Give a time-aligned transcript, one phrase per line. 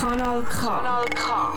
[0.00, 0.66] Kanal K.
[0.66, 1.52] Kanal K.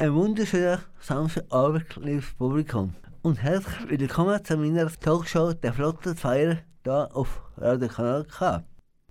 [0.00, 2.94] Ein wunderschöner Samstagabend, liebes Publikum.
[3.22, 8.64] Und herzlich willkommen zu meiner Talkshow der Flotte Feier hier auf Radio Kanal K.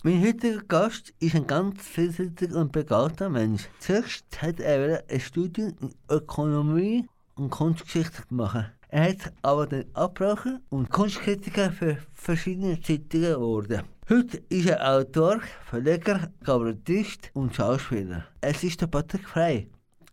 [0.04, 3.70] Mein heutiger Gast ist ein ganz vielseitiger und begabter Mensch.
[3.80, 8.74] Zuerst hat er ein Studium in Ökonomie und Kunstgeschichte gemacht.
[8.90, 13.93] Er hat aber dann abgebrochen und Kunstkritiker für verschiedene Zeitungen geworden.
[14.10, 15.40] Heute ist er Autor,
[15.70, 18.26] Verleger, Kabarettist und Schauspieler.
[18.42, 19.70] Es ist der Patrick Frey.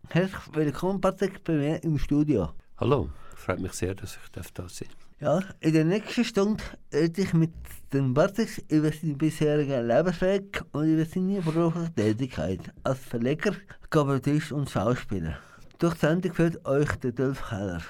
[0.07, 2.53] Herzlich willkommen, Patrick, bei mir im Studio.
[2.77, 4.87] Hallo, freut mich sehr, dass ich da sein
[5.19, 7.51] Ja, in der nächsten Stunde rede ich mit
[7.91, 13.55] dem Patrick über seinen bisherigen Lebensweg und über seine berufliche Tätigkeit als Verleger,
[13.89, 15.37] Kabarettist und Schauspieler.
[15.79, 17.81] Durch die Sendung führt euch der Dolph Keller.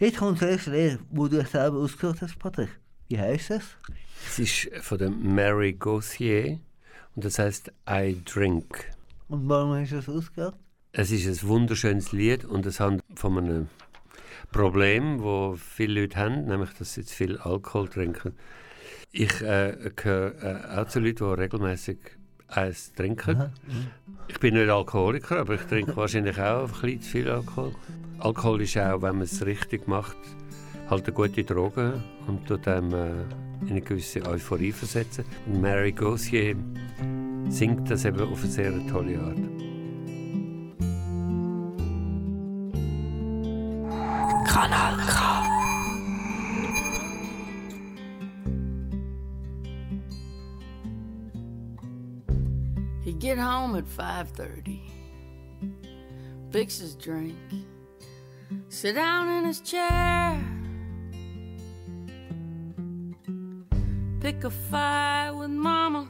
[0.00, 2.70] Jetzt kommt das erste Lied, wo du selber ausgesucht hast, Patrick.
[3.06, 3.76] Wie heißt es?
[4.26, 6.58] Es ist von der Mary Gauthier
[7.14, 8.90] und das heißt I Drink.
[9.28, 10.56] Und warum hast du es ausgesucht?
[10.92, 13.68] Es ist ein wunderschönes Lied und es handelt von einem
[14.50, 18.34] Problem, das viele Leute haben, nämlich dass sie zu viel Alkohol trinken.
[19.10, 21.98] Ich äh, gehöre äh, auch zu Leuten, die regelmäßig
[22.48, 23.36] eins trinken.
[23.36, 23.52] Aha,
[24.28, 27.74] ich bin nicht Alkoholiker, aber ich trinke wahrscheinlich auch ein bisschen zu viel Alkohol.
[28.18, 30.16] Alkohol ist auch, wenn man es richtig macht,
[30.88, 35.24] halt eine gute Droge und tut einem äh, in eine gewisse Euphorie versetzen.
[35.46, 36.56] Und Mary Gauthier
[37.48, 39.38] singt das eben auf eine sehr tolle Art.
[44.46, 45.42] Kanal K.
[53.04, 54.80] He'd get home at 5:30,
[56.50, 57.34] fix his drink,
[58.68, 60.38] sit down in his chair,
[64.22, 66.08] pick a fight with mama,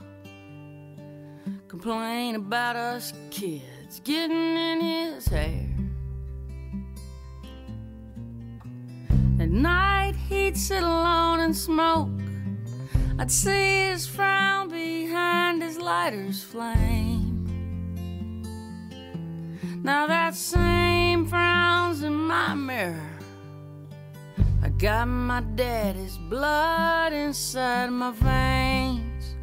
[1.67, 5.67] complain about us kids getting in his hair.
[9.41, 12.11] At night he'd sit alone and smoke.
[13.19, 17.47] I'd see his frown behind his lighter's flame.
[19.83, 23.12] Now that same frown's in my mirror.
[24.83, 29.37] Got my daddy's blood inside my veins.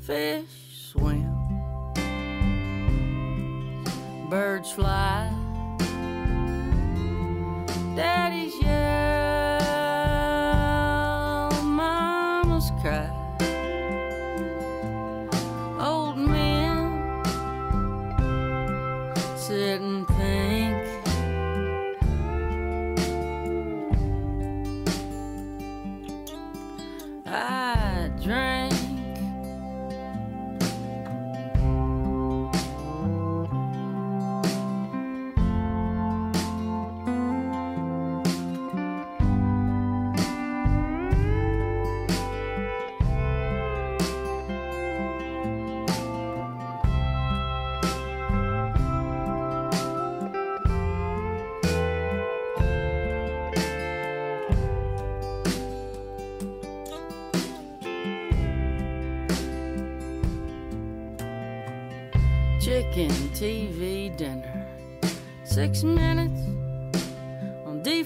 [0.00, 0.46] Fish
[0.92, 1.28] swim,
[4.30, 5.30] birds fly.
[7.94, 8.45] Daddy's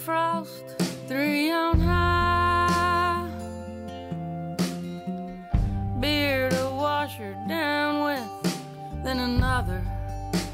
[0.09, 0.79] on defrost,
[1.09, 3.29] three on high.
[6.01, 9.83] Beer to wash her down with, then another,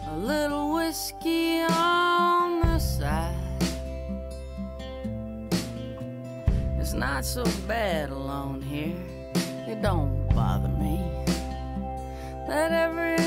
[0.08, 3.34] a little whiskey on the side.
[6.78, 8.96] It's not so bad alone here,
[9.68, 11.02] it don't bother me
[12.46, 13.25] that every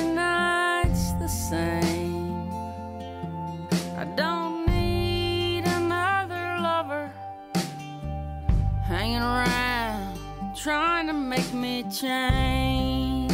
[10.69, 13.33] trying to make me change.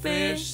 [0.00, 0.53] Fish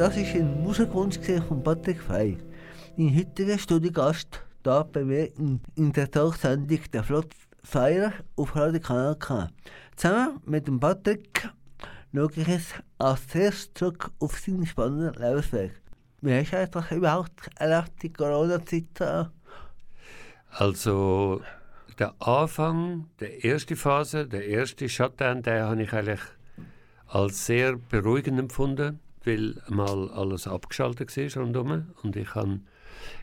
[0.00, 2.38] Das war ein Musikwunsch von Patrick Fey.
[2.96, 8.80] Mein heutiger Studiogast da bei mir in, in der Talksendung der Flott Feier auf Radio
[8.80, 9.50] Kanal K.
[9.96, 11.50] Zusammen mit dem Patrick
[12.14, 15.72] schaue ich jetzt als erstes zurück auf seinen spannenden Lebensweg.
[16.22, 19.28] Wie hast du eigentlich überhaupt erlebt, die Corona-Zeit?
[20.48, 21.42] Also
[21.98, 26.20] der Anfang, der erste Phase, der erste Shutdown, den habe ich eigentlich
[27.06, 31.86] als sehr beruhigend empfunden, weil mal alles abgeschaltet war rundherum.
[32.02, 32.60] Und ich habe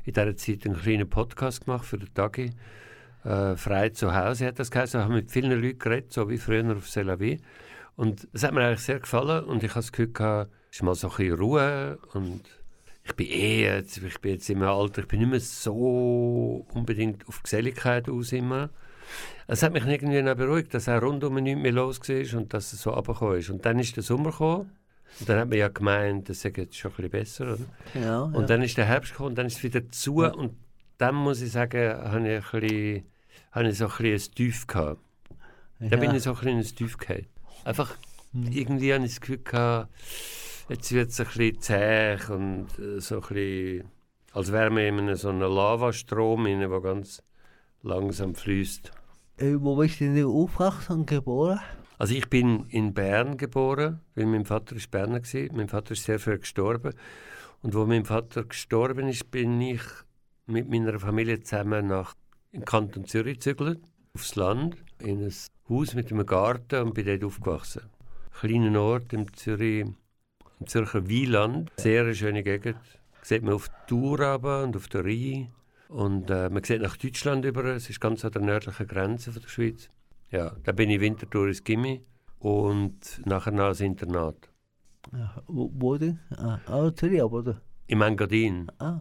[0.05, 2.51] in dieser Zeit einen kleinen Podcast gemacht für den Tagi.
[3.23, 4.99] Äh, «Frei zu Hause» hat das geheißen.
[4.99, 7.39] Ich habe mit vielen Leuten geredet, so wie früher auf Selavi.
[7.95, 10.83] Und es hat mir eigentlich sehr gefallen und ich habe das Gefühl gehabt, es ist
[10.83, 12.43] mal so ein bisschen Ruhe und
[13.03, 17.27] ich bin eh jetzt, ich bin jetzt immer Alter, ich bin nicht mehr so unbedingt
[17.27, 18.69] auf Geselligkeit aus immer.
[19.47, 22.73] Es hat mich irgendwie noch beruhigt, dass auch rundum nichts mehr los war und dass
[22.73, 23.50] es so runtergekommen ist.
[23.50, 24.71] Und dann ist der Sommer gekommen
[25.19, 27.54] und dann hat man ja gemeint, das sei jetzt schon ein bisschen besser.
[27.54, 28.01] Oder?
[28.01, 28.45] Ja, Und ja.
[28.48, 30.56] dann ist der Herbst gekommen und dann ist es wieder zu und
[30.98, 33.04] dann muss ich sagen, habe ich, ein bisschen,
[33.51, 35.01] habe ich so ein bisschen ein Tief gehabt.
[35.80, 37.27] Da bin ich so ein bisschen in ein Tief gefallen.
[37.63, 37.95] Einfach
[38.33, 39.94] irgendwie habe ich das Gefühl gehabt,
[40.69, 43.92] jetzt wird es ein bisschen zäh und äh, so ein bisschen,
[44.33, 47.24] als wäre man in einem so einem Lavastrom, rein, der ganz
[47.81, 48.92] langsam fließt.
[49.38, 51.60] Äh, wo bist du denn aufgewachsen und geboren?
[51.97, 55.55] Also ich bin in Bern geboren, weil mein Vater ist Berner war.
[55.55, 56.94] Mein Vater ist sehr früh gestorben.
[57.63, 59.81] Und wo mein Vater gestorben ist, bin ich
[60.45, 62.13] mit meiner Familie zusammen nach
[62.51, 63.81] in Kanton Zürich gezügelt,
[64.13, 65.33] aufs Land, in ein
[65.69, 67.83] Haus mit einem Garten und bin dort aufgewachsen.
[68.39, 69.85] Kleiner Ort im Zürich,
[70.59, 72.77] im Zürcher Wieland, sehr eine schöne Gegend.
[73.21, 75.51] Sieht man auf die Tour und auf der Rhein.
[75.89, 79.41] Und äh, man sieht nach Deutschland über, es ist ganz an der nördlichen Grenze von
[79.41, 79.89] der Schweiz.
[80.31, 82.03] Ja, da bin ich Winterthur ins Gimmi
[82.39, 84.50] und nachher noch ins Internat.
[85.13, 86.19] Ja, wo, wo denn?
[86.38, 87.62] Ah, ah Zürich, aber oder?
[87.88, 89.00] Im Engadin, Ah,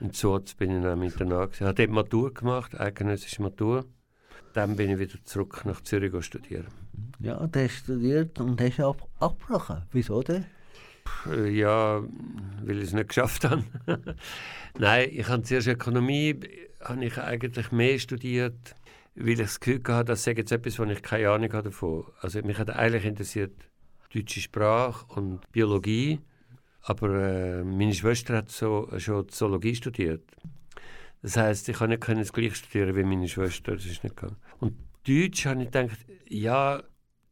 [0.00, 1.54] in Zurz, bin ich noch im Internat.
[1.54, 3.86] Ich habe dort Matur gemacht, eidgenössische Matur.
[4.52, 6.66] Dann bin ich wieder zurück nach Zürich studieren.
[7.20, 9.82] ja, du hast studiert und hast ab, abgebrochen.
[9.92, 10.44] Wieso denn?
[11.50, 12.02] Ja,
[12.64, 13.64] weil ich es nicht geschafft habe.
[14.78, 16.38] Nein, ich habe zuerst Ökonomie,
[16.80, 18.74] habe ich eigentlich mehr studiert,
[19.18, 22.04] weil ich das Gefühl hatte, das sei jetzt etwas, wo ich keine Ahnung habe davon.
[22.20, 23.52] Also mich hat eigentlich interessiert
[24.14, 26.20] deutsche Sprache und Biologie,
[26.82, 30.22] aber äh, meine Schwester hat so, schon Zoologie studiert.
[31.22, 34.36] Das heißt, ich kann nicht das gleich studieren wie meine Schwester, das ist nicht gegangen.
[34.60, 34.76] Und
[35.06, 35.98] Deutsch habe ich gedacht,
[36.28, 36.82] ja,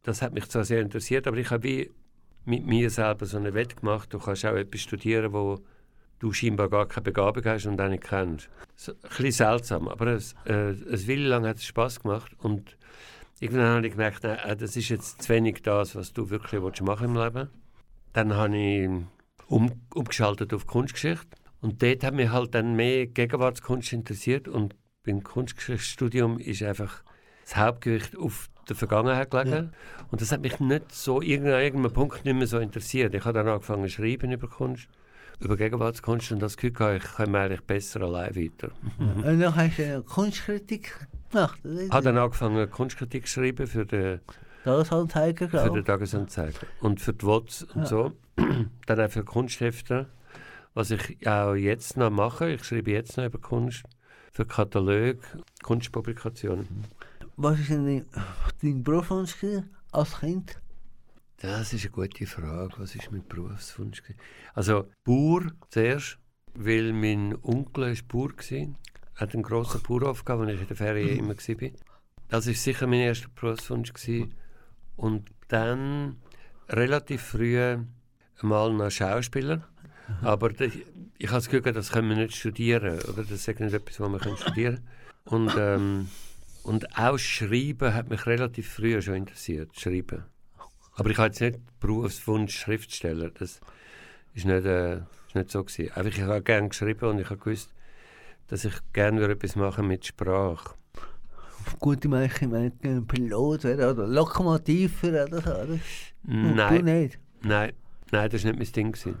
[0.03, 1.91] das hat mich zwar sehr interessiert, aber ich habe wie
[2.45, 4.13] mit mir selber so eine Wette gemacht.
[4.13, 5.59] Du kannst auch etwas studieren, wo
[6.19, 8.49] du scheinbar gar keine Begabung hast und auch nicht kennst.
[8.75, 12.77] So, ein bisschen seltsam, aber es, äh, eine Weile lang hat es Spass gemacht und
[13.39, 16.61] irgendwann habe ich gemerkt, nein, äh, das ist jetzt zu wenig das, was du wirklich
[16.61, 17.49] willst machen im Leben.
[18.13, 18.89] Dann habe ich
[19.47, 25.23] um, umgeschaltet auf Kunstgeschichte und dort hat mich halt dann mehr Gegenwartskunst interessiert und beim
[25.23, 27.03] Kunstgeschichtsstudium ist einfach
[27.43, 29.71] das Hauptgewicht auf der Vergangenheit gelegen.
[30.11, 33.13] Und das hat mich nicht so an irgendeinem Punkt nicht mehr so interessiert.
[33.15, 34.89] Ich habe dann angefangen zu schreiben über Kunst,
[35.39, 38.71] über Gegenwartskunst und das Gefühl ich komme eigentlich besser allein weiter.
[38.97, 41.59] Und dann hast du eine Kunstkritik gemacht.
[41.63, 41.81] oder?
[41.81, 44.19] Ich habe dann angefangen Kunstkritik zu schreiben für den,
[44.63, 48.13] Tagesanzeiger, für glaube den Tagesanzeiger und für die WOTS und so.
[48.85, 50.07] dann auch für Kunsthefte,
[50.73, 52.51] was ich auch jetzt noch mache.
[52.51, 53.83] Ich schreibe jetzt noch über Kunst,
[54.31, 55.19] für Kataloge,
[55.63, 56.85] Kunstpublikationen.
[57.37, 58.05] Was ist denn
[58.61, 60.59] dein, gewesen als Kind?
[61.39, 62.73] Das ist eine gute Frage.
[62.77, 64.01] Was ist mein Berufswunsch?
[64.55, 66.17] Also Bauer zuerst,
[66.55, 68.57] weil mein Onkel war Bauer war.
[68.57, 71.69] Er hat einen grossen Bauernhof gehabt, wo ich in der Ferien immer war.
[72.29, 73.93] Das war sicher mein erster Berufswunsch.
[73.93, 74.33] Gewesen.
[74.95, 76.17] Und dann
[76.69, 77.77] relativ früh
[78.41, 79.67] mal noch Schauspieler.
[80.23, 80.71] Aber das,
[81.19, 82.99] ich habe das Gefühl, das können wir nicht studieren.
[83.01, 83.23] Oder?
[83.23, 84.87] Das ist nicht etwas, was wir studieren
[85.25, 85.47] können.
[85.49, 86.07] Und, ähm,
[86.63, 89.79] und auch Schreiben hat mich relativ früh schon interessiert.
[89.79, 90.23] Schreiben.
[90.97, 93.29] Aber ich habe jetzt nicht Berufswunsch Schriftsteller.
[93.29, 93.59] Das
[94.33, 95.91] ist nicht, äh, ist nicht so gewesen.
[95.93, 97.71] Einfach, ich habe gerne geschrieben und ich habe gewusst,
[98.47, 100.73] dass ich gerne etwas machen mit Sprache.
[101.79, 105.65] gute Menschen meinen, Pilot werden oder Lokomotive oder so, oder?
[105.67, 105.79] Du
[106.23, 107.19] Nein, nicht.
[107.43, 107.73] nein,
[108.11, 108.91] nein, das war nicht mein Ding.
[108.91, 109.17] Gewesen.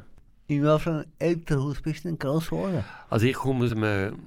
[0.47, 2.83] In welchem Elternhaus bist du denn groß geworden?
[3.09, 4.17] Also ich komme aus einem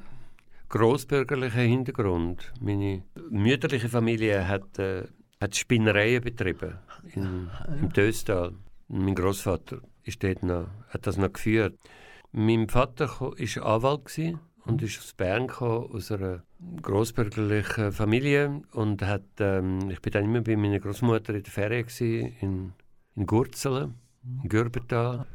[0.68, 2.52] grossbürgerlichen Hintergrund.
[2.60, 5.04] Meine mütterliche Familie hat, äh,
[5.40, 6.78] hat Spinnereien betrieben
[7.14, 8.52] in, im Döstal.
[8.88, 11.78] Mein Großvater ist dort noch, hat das noch geführt.
[12.32, 16.42] Mein Vater war Anwalt gewesen und ist aus Bern gekommen, aus einer
[16.82, 21.86] grossbürgerlichen Familie und hat, ähm, ich bin dann immer bei meiner Großmutter in der Ferien
[21.86, 22.72] gewesen, in,
[23.16, 23.94] in Gurzelen,
[24.42, 25.26] in Gürbetal,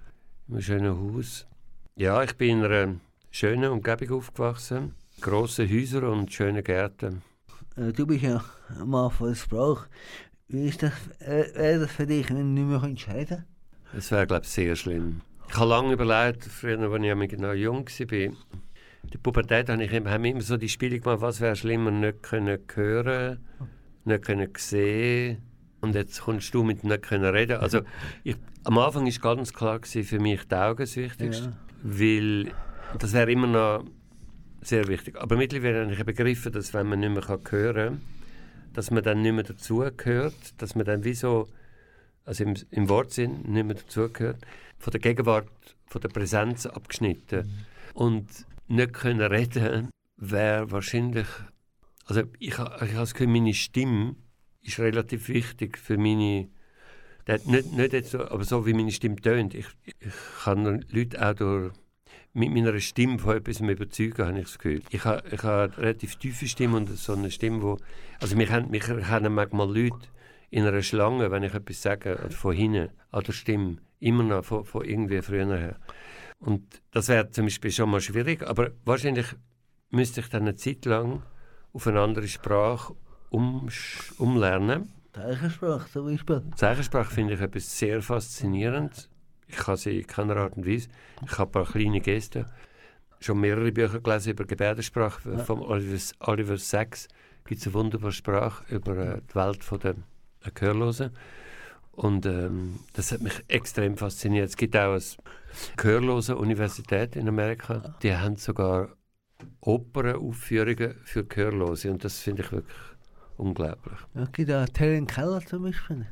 [0.48, 1.48] in einem schönen Haus.
[1.96, 2.96] Ja, ich bin in einer
[3.32, 4.94] schönen Umgebung aufgewachsen.
[5.22, 7.24] Grosse Häuser und schöne Gärten.
[7.78, 8.44] Äh, Du bist ja
[8.84, 9.88] Mann von der Sprache.
[10.48, 13.46] Wie ist das, äh, wäre das für dich, wenn du nicht mehr entscheiden
[13.94, 15.22] Das wäre, glaube ich, sehr schlimm.
[15.50, 18.36] Ich habe lange überlegt, früher, als ich genau jung war, in
[19.12, 22.24] der Pubertät habe ich immer, haben immer so die Spiele gemacht, was wäre schlimmer, nicht
[22.24, 23.40] können hören,
[24.04, 25.42] nicht können sehen
[25.82, 27.58] und jetzt kommst du mit nicht können reden.
[27.60, 27.82] Also
[28.24, 31.54] ich, am Anfang war ganz klar gewesen, für mich die Augen das Wichtigste, Ja.
[31.84, 32.52] weil
[32.98, 33.86] das wäre immer noch
[34.66, 35.16] sehr wichtig.
[35.18, 37.44] Aber mittlerweile habe ich begriffen, dass wenn man nicht mehr hören
[37.74, 38.02] kann,
[38.74, 41.48] dass man dann nicht mehr dazugehört, dass man dann wie so,
[42.26, 44.46] also im, im Wortsinn nicht mehr dazugehört,
[44.78, 45.48] von der Gegenwart,
[45.88, 47.66] von der Präsenz abgeschnitten.
[47.94, 48.28] Und
[48.68, 51.28] nicht können reden wäre wahrscheinlich,
[52.06, 54.16] also ich, ich habe das Gefühl, meine Stimme
[54.62, 56.50] ist relativ wichtig für meine,
[57.46, 59.54] nicht, nicht jetzt so, aber so wie meine Stimme tönt.
[59.54, 61.72] Ich, ich kann Leute auch durch
[62.36, 64.82] mit meiner Stimme von etwas überzeugen, habe ich das Gefühl.
[64.90, 67.78] Ich habe, ich habe eine relativ tiefe Stimme und so eine Stimme, wo...
[68.20, 70.08] Also mich, haben- mich erkennen manchmal Leute
[70.52, 73.78] in einer Schlange, wenn ich etwas sage, von hinten, an der Stimme.
[74.00, 75.80] Immer noch von, von irgendwie früher her.
[76.40, 79.28] Und das wäre zum Beispiel schon mal schwierig, aber wahrscheinlich
[79.90, 81.24] müsste ich dann eine Zeit lang
[81.72, 82.96] auf eine andere Sprache
[83.30, 83.70] um,
[84.18, 84.92] umlernen.
[85.14, 86.44] Zeichensprache zum Beispiel.
[86.58, 89.10] Zeichensprache finde ich etwas sehr faszinierend.
[89.48, 90.88] Ich kann sie in keiner Art und Weise.
[91.24, 92.46] Ich habe ein paar kleine Gesten.
[93.20, 95.32] Schon mehrere Bücher gelesen über Gebärdensprache.
[95.32, 95.38] Ja.
[95.40, 97.08] Von Oliver, Oliver Sacks
[97.46, 101.12] gibt es eine wunderbare Sprache über äh, die Welt der äh, Gehörlosen.
[101.92, 104.50] Und ähm, das hat mich extrem fasziniert.
[104.50, 105.02] Es gibt auch eine
[105.78, 107.96] Gehörlosen-Universität in Amerika.
[108.04, 108.90] Die haben sogar
[109.62, 111.92] Opernaufführungen für Gehörlose.
[111.92, 112.76] Und das finde ich wirklich
[113.38, 113.98] unglaublich.
[114.14, 116.08] Ja, es gibt auch Helen Keller zum Beispiel.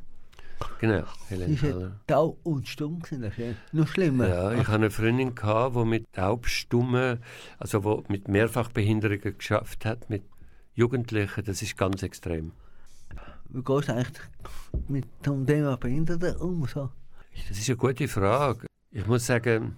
[0.80, 2.00] Genau, Helen Keller.
[2.06, 4.28] taub und stumm gewesen, das ja noch schlimmer.
[4.28, 7.18] Ja, ich hatte eine Freundin, gehabt, die mit Taubstummen,
[7.58, 10.22] also die mit Mehrfachbehinderungen geschafft hat, mit
[10.74, 11.44] Jugendlichen.
[11.44, 12.52] Das ist ganz extrem.
[13.48, 14.20] Wie gehst du eigentlich
[14.88, 16.66] mit dem Thema Behinderten um?
[16.66, 16.90] So?
[17.48, 18.66] Das ist eine gute Frage.
[18.90, 19.76] Ich muss sagen,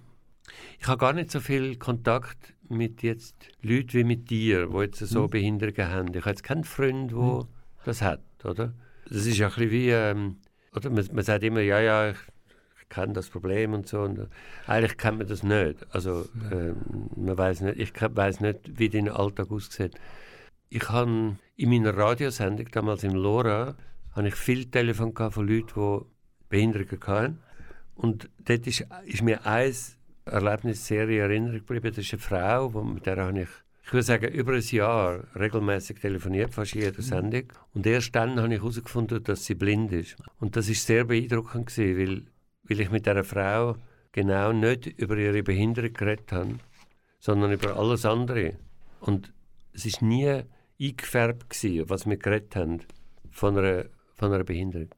[0.80, 4.99] ich habe gar nicht so viel Kontakt mit jetzt Leuten wie mit dir, die jetzt
[5.00, 5.30] so Mhm.
[5.30, 6.09] Behinderungen haben.
[6.09, 7.47] Ich habe jetzt keinen Freund, der
[7.85, 8.73] das hat, oder?
[9.09, 10.37] Das ist ja ein bisschen wie, ähm,
[10.76, 10.90] oder?
[10.90, 12.16] Man, man sagt immer, ja, ja, ich,
[12.88, 14.02] kenne das Problem und so.
[14.02, 14.26] Und, äh,
[14.66, 15.85] eigentlich kennt man das nicht.
[15.90, 19.95] Also, ähm, man weiß nicht, ich weiß nicht, wie dein Alltag aussieht.
[20.68, 23.76] Ich habe in meiner Radiosendung, damals im LoRa,
[24.12, 26.06] habe ich viel Telefon von Leuten, die
[26.49, 27.38] Behinderungen hatten.
[27.95, 29.75] Und dort ist, ist mir ein
[30.25, 31.88] Erlebnis sehr in Erinnerung geblieben.
[31.88, 33.49] Das ist eine Frau, mit der habe ich,
[33.87, 37.52] ich würde sagen, über ein Jahr regelmäßig telefoniert, fast jede Sendung.
[37.73, 40.16] Und erst dann habe ich herausgefunden, dass sie blind ist.
[40.40, 42.23] Und das ist sehr beeindruckend gewesen, weil,
[42.64, 43.76] weil ich mit dieser Frau
[44.11, 46.59] genau nicht über ihre Behinderung geredet habe,
[47.21, 48.55] sondern über alles andere.
[48.99, 49.33] Und
[49.73, 50.43] es ist nie
[50.81, 52.81] eingefärbt gewesen, was wir geredet haben
[53.31, 53.85] von einer,
[54.16, 54.88] von einer Behinderung.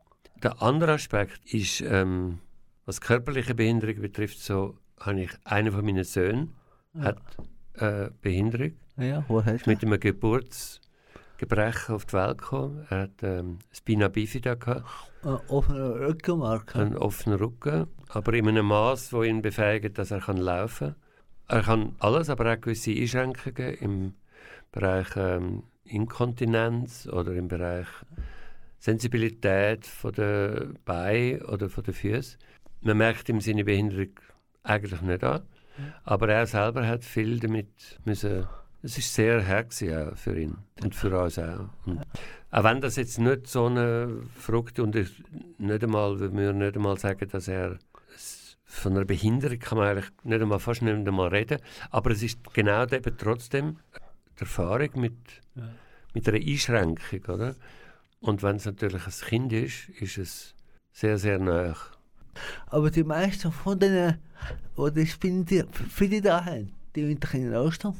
[0.42, 2.38] Der andere Aspekt ist, ähm,
[2.86, 6.54] was körperliche Behinderung betrifft, so habe ich einen von meinen Söhnen
[6.98, 7.20] hat
[7.80, 9.70] äh, Behinderung, Ja, was hast du?
[9.70, 12.86] mit einem Geburtsgebrechen auf die Welt gekommen.
[12.90, 14.84] Er hat ähm, Spina bifida gehabt,
[15.22, 16.76] Ein offener Rückenmark.
[16.76, 20.94] einen offenen Rücken, aber in einem Maß, wo ihn befähigt, dass er kann laufen.
[21.48, 24.14] Er kann alles, aber auch gewisse Einschränkungen im
[24.72, 27.86] Bereich ähm, Inkontinenz oder im Bereich
[28.78, 32.38] Sensibilität von der Beine oder von den Füßen.
[32.82, 34.10] Man merkt ihm seine Behinderung
[34.62, 35.42] eigentlich nicht an,
[36.04, 37.68] aber er selber hat viel damit
[38.04, 38.46] müssen.
[38.82, 41.68] Es ist sehr hart für ihn und für uns auch.
[41.84, 42.02] Und
[42.50, 45.10] auch wenn das jetzt nicht so eine Frucht und ich
[45.58, 47.78] nicht einmal, würde mir nicht einmal sagen, dass er
[48.64, 51.58] von einer Behinderung kann man eigentlich nicht einmal, fast nicht einmal reden,
[51.90, 53.78] aber es ist genau eben trotzdem
[54.36, 55.16] die Erfahrung mit,
[56.14, 57.54] mit einer Einschränkung, oder?
[58.20, 60.54] Und wenn es natürlich ein Kind ist, ist es
[60.92, 61.74] sehr, sehr nah.
[62.66, 64.18] Aber die meisten von denen,
[64.76, 67.94] die das Spinde viele da haben, die wollen doch in den Rollstuhl.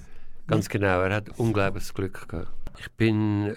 [0.46, 2.48] Ganz genau, er hat unglaubliches Glück gehabt.
[2.78, 3.54] Ich bin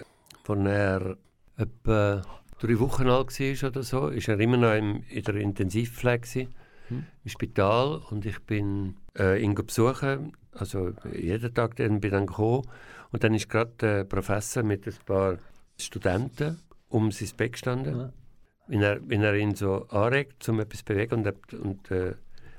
[0.48, 1.16] als er
[1.56, 2.22] etwa
[2.58, 6.48] drei Wochen alt war oder so, ist er immer noch im, in der Intensivpflege
[6.88, 7.04] hm.
[7.24, 12.62] im Spital und ich bin äh, ihn besuchen, also jeden Tag dann bin dann gekommen
[13.10, 15.38] und dann ist gerade der Professor mit ein paar
[15.78, 16.58] Studenten
[16.88, 17.98] um sein Bett gestanden.
[17.98, 18.12] Ja.
[18.72, 22.14] Wenn, er, wenn er ihn so anregt, um etwas zu bewegen und, er, und, äh,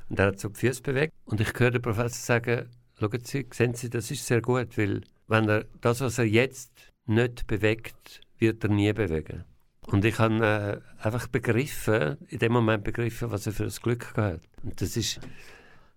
[0.10, 3.48] und er hat so die Füße bewegt und ich höre den Professor sagen, schauen Sie,
[3.52, 6.72] sehen Sie, das ist sehr gut, weil wenn er das, was er jetzt
[7.08, 9.44] nicht bewegt, wird er nie bewegen.
[9.88, 14.16] Und ich habe äh, einfach begriffen, in dem Moment begriffen, was er für ein Glück
[14.16, 14.42] hat.
[14.62, 15.20] Und das ist,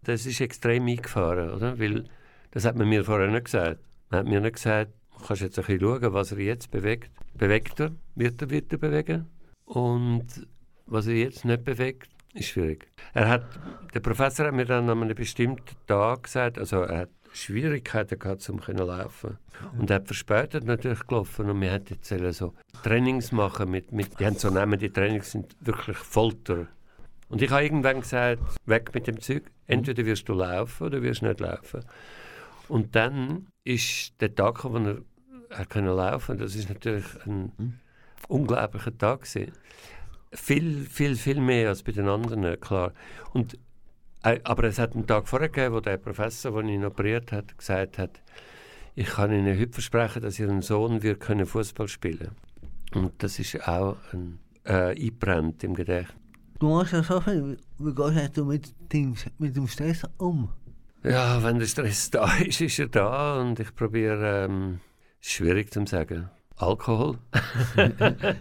[0.02, 1.78] das ist extrem eingefahren, oder?
[1.78, 2.04] Weil
[2.52, 3.80] das hat man mir vorher nicht gesagt.
[4.08, 7.10] Man hat mir nicht gesagt, du kannst jetzt ein bisschen schauen, was er jetzt bewegt.
[7.34, 9.26] Bewegt er, wird er, wird er bewegen.
[9.66, 10.46] Und
[10.86, 12.86] was er jetzt nicht bewegt, ist schwierig.
[13.12, 13.44] Er hat,
[13.92, 18.48] der Professor hat mir dann an einem bestimmten Tag gesagt, also er hat Schwierigkeiten gehabt,
[18.48, 19.38] um zu laufen.
[19.78, 24.18] Und er hat verspätet natürlich gelaufen und wir hatten jetzt so Trainings machen mit, mit
[24.18, 26.68] die haben so Namen, die Trainings sind wirklich Folter.
[27.28, 31.22] Und ich habe irgendwann gesagt, weg mit dem Zeug, entweder wirst du laufen oder wirst
[31.22, 31.84] nicht laufen.
[32.68, 34.98] Und dann ist der Tag, wo er,
[35.50, 37.80] er können laufen, das ist natürlich ein mhm.
[38.28, 39.52] Unglaublicher Tag gewesen.
[40.32, 42.92] Viel, viel, viel mehr als bei den anderen, klar.
[43.32, 43.58] Und
[44.22, 47.56] äh, aber es hat einen Tag vorher gegeben, wo der Professor, der ihn operiert hat,
[47.56, 48.20] gesagt hat,
[48.94, 52.30] ich kann Ihnen heute versprechen, dass Ihr Sohn wird können Fußball spielen
[52.92, 56.16] Und das ist auch ein, äh, eingebrannt im Gedächtnis.
[56.58, 60.48] Du hast ja so viel, wie gehst du mit dem, mit dem Stress um?
[61.04, 64.80] Ja, wenn der Stress da ist, ist er da und ich probiere, ähm,
[65.20, 67.18] schwierig zu sagen, Alkohol.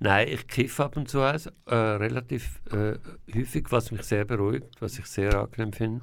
[0.00, 2.98] Nein, ich kiffe ab und zu eins, äh, relativ äh,
[3.34, 6.02] häufig, was mich sehr beruhigt, was ich sehr angenehm finde.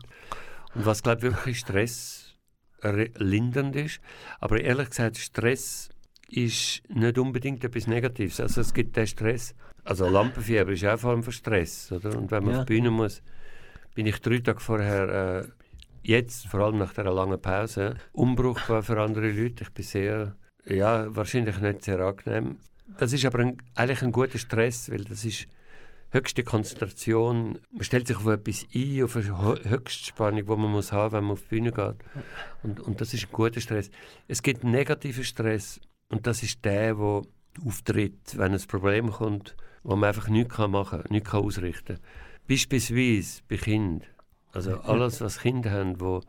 [0.73, 2.35] Und was, glaube ich, wirklich Stress
[2.83, 3.99] lindernd ist.
[4.39, 5.89] Aber ehrlich gesagt, Stress
[6.29, 8.39] ist nicht unbedingt etwas Negatives.
[8.39, 9.55] Also es gibt den Stress.
[9.83, 11.91] Also Lampenfieber ist auch eine Form von Stress.
[11.91, 12.17] Oder?
[12.17, 12.59] Und wenn man ja.
[12.59, 13.21] auf die Bühne muss,
[13.93, 15.47] bin ich drei Tage vorher, äh,
[16.03, 19.63] jetzt, vor allem nach dieser langen Pause, unbrauchbar für andere Leute.
[19.63, 22.57] Ich bin sehr, ja, wahrscheinlich nicht sehr angenehm.
[22.97, 25.47] Das ist aber ein, eigentlich ein guter Stress, weil das ist
[26.11, 27.59] höchste Konzentration.
[27.71, 31.33] Man stellt sich auf etwas ein, auf eine Höchstspannung, die man muss haben, wenn man
[31.33, 31.95] auf die Bühne geht.
[32.63, 33.89] Und, und das ist ein guter Stress.
[34.27, 37.21] Es gibt einen negativen Stress und das ist der, der
[37.65, 42.05] auftritt, wenn ein Problem kommt, wo man einfach nichts machen kann, nichts ausrichten kann.
[42.47, 44.07] Beispielsweise bei Kindern.
[44.51, 46.21] Also alles, was Kinder haben, wo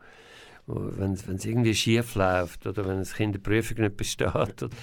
[0.67, 4.75] wenn es irgendwie schief läuft oder wenn ein Kind eine Prüfung nicht besteht oder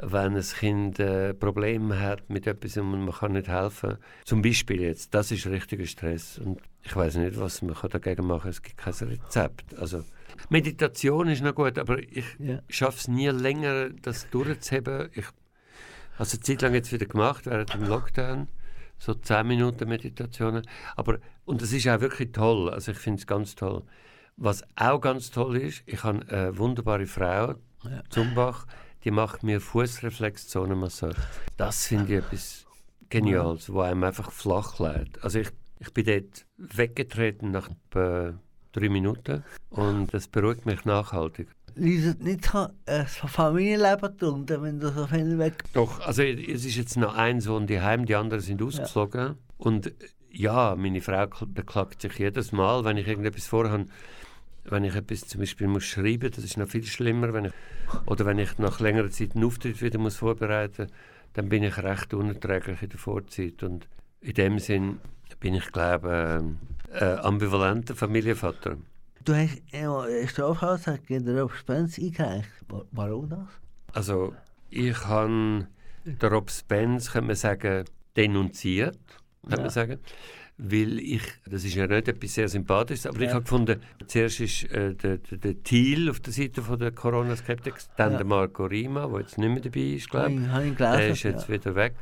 [0.00, 3.98] wenn ein Kind äh, Probleme hat mit etwas und man kann nicht helfen.
[4.24, 8.42] Zum Beispiel jetzt, das ist richtiger Stress und ich weiß nicht, was man dagegen machen
[8.42, 8.50] kann.
[8.50, 9.76] Es gibt kein Rezept.
[9.78, 10.04] Also
[10.48, 12.60] Meditation ist noch gut, aber ich ja.
[12.68, 15.08] schaffe es nie länger, das durchzuheben.
[15.12, 15.34] Ich habe
[16.20, 18.48] es eine Zeit lang jetzt wieder gemacht, während dem Lockdown
[18.98, 20.64] so 10 Minuten Meditationen.
[20.94, 22.70] Aber, und das ist auch wirklich toll.
[22.70, 23.82] Also ich finde es ganz toll.
[24.36, 28.02] Was auch ganz toll ist, ich habe eine wunderbare Frau, ja.
[28.08, 28.66] Zumbach,
[29.04, 31.16] die macht mir Fußreflexzonenmassage.
[31.56, 32.66] Das finde ich etwas
[33.10, 33.74] Geniales, ja.
[33.74, 35.22] wo einem einfach flach lädt.
[35.22, 38.32] Also ich, ich bin dort weggetreten nach äh,
[38.72, 41.48] drei Minuten und das beruhigt mich nachhaltig.
[41.74, 42.50] Leidet nicht
[42.86, 47.40] äh, Familienleben darunter, wenn du so viel weg Doch, also es ist jetzt noch ein
[47.40, 49.20] Sohn daheim, die anderen sind ausgeflogen.
[49.20, 49.36] Ja.
[49.56, 49.92] Und
[50.32, 53.86] ja, meine Frau beklagt sich jedes Mal, wenn ich irgendetwas vorhabe
[54.64, 57.32] wenn ich etwas zum Beispiel muss schreiben das ist noch viel schlimmer.
[57.32, 57.52] Wenn ich,
[58.06, 60.92] oder wenn ich nach längerer Zeit einen Auftritt wieder muss vorbereiten muss,
[61.34, 63.62] dann bin ich recht unerträglich in der Vorzeit.
[63.62, 63.88] Und
[64.20, 64.98] in dem Sinn
[65.40, 66.44] bin ich, glaube
[66.90, 68.76] ich, äh, ambivalenter Familienvater.
[69.24, 72.48] Du hast eine Strafaussage gegen den Rob Spence eingereicht.
[72.90, 73.48] Warum das?
[73.92, 74.34] Also,
[74.70, 75.68] ich habe
[76.04, 77.84] den Rob Spence, kann man sagen,
[78.16, 78.98] denunziert,
[79.42, 79.62] kann ja.
[79.62, 79.98] man sagen
[80.58, 83.26] weil ich, das ist ja nicht etwas sehr Sympathisches, aber ja.
[83.26, 86.92] ich habe gefunden, zuerst ist äh, der, der, der Thiel auf der Seite von der
[86.92, 88.18] Corona-Skeptics, dann ja.
[88.18, 90.76] der Marco Rima, der jetzt nicht mehr dabei ist, glaube ich.
[90.76, 91.94] Der ist jetzt wieder weg.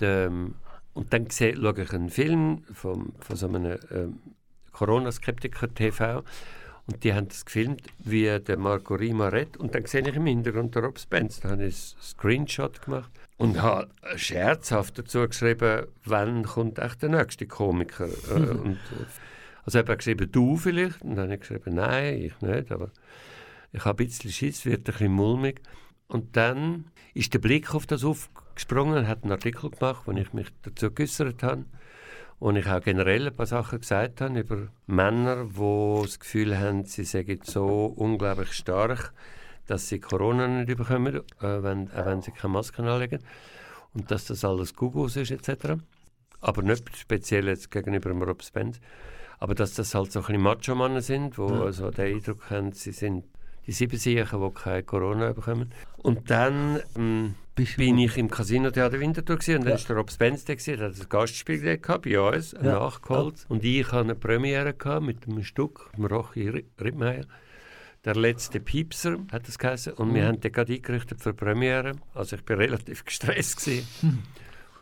[0.00, 0.54] Der, ähm,
[0.94, 4.18] und dann sehe, schaue ich einen Film vom, von so einem ähm,
[4.72, 6.22] Corona-Skeptiker-TV
[6.86, 9.56] und die haben das gefilmt, wie der Marco Rima redet.
[9.58, 11.40] Und dann sehe ich im Hintergrund den Rob Spence.
[11.40, 17.08] Da habe ich einen Screenshot gemacht und habe scherzhaft dazu geschrieben, wann kommt echt der
[17.08, 18.08] nächste Komiker.
[18.30, 18.78] Äh, und,
[19.64, 21.00] also habe ich geschrieben, du vielleicht.
[21.00, 22.70] Und dann habe ich geschrieben, nein, ich nicht.
[22.70, 22.90] Aber
[23.72, 25.62] ich habe ein bisschen Schiss, wird ein bisschen mulmig.
[26.06, 30.48] Und dann ist der Blick auf das aufgesprungen, hat einen Artikel gemacht, wo ich mich
[30.60, 31.64] dazu geäußert habe.
[32.40, 36.84] Und ich auch generell ein paar Sachen gesagt habe über Männer, die das Gefühl haben,
[36.84, 39.14] sie seien so unglaublich stark,
[39.70, 43.20] dass sie Corona nicht bekommen, äh, wenn, auch wenn sie keine Masken anlegen.
[43.94, 45.74] Und dass das alles Gugus ist etc.
[46.40, 48.80] Aber nicht speziell jetzt gegenüber dem Rob Spence.
[49.38, 51.62] Aber dass das halt so ein bisschen Macho-Männer sind, die Ja.
[51.62, 53.24] also den Eindruck haben, sie sind
[53.66, 55.72] die Siebensiechen, die keine Corona bekommen.
[55.98, 59.74] Und dann ähm, bin ich im Casino Theater Winterthur gewesen, und dann Ja.
[59.76, 62.62] ist der Rob Spence da gewesen, der hat ein Gastspiel gehabt bei uns, Ja.
[62.62, 63.46] nachgeholt.
[63.48, 67.24] Und ich hatte eine Premiere gehabt mit einem Stück, dem Rochi Ri- Rittmeier.
[68.04, 69.92] Der letzte Piepser hat das geheißen.
[69.94, 70.14] Und Mhm.
[70.14, 71.92] wir haben den gerade eingerichtet für die Premiere.
[72.14, 73.64] Also ich war relativ gestresst.
[73.64, 74.22] Gewesen.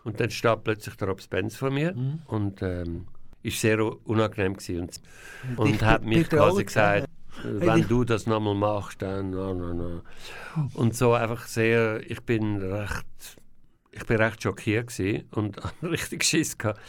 [0.05, 2.23] und dann steht plötzlich der Rob Spence vor mir Mhm.
[2.27, 3.09] und ähm,
[3.43, 4.89] ist sehr unangenehm gewesen.
[5.57, 7.07] Und, und hat mich quasi gesagt, äh,
[7.45, 10.03] wenn du das nochmal machst, dann no, no, no.
[10.75, 13.07] Und so einfach sehr, ich bin recht,
[13.93, 16.81] ich bin recht schockiert gewesen und richtig Schiss gehabt.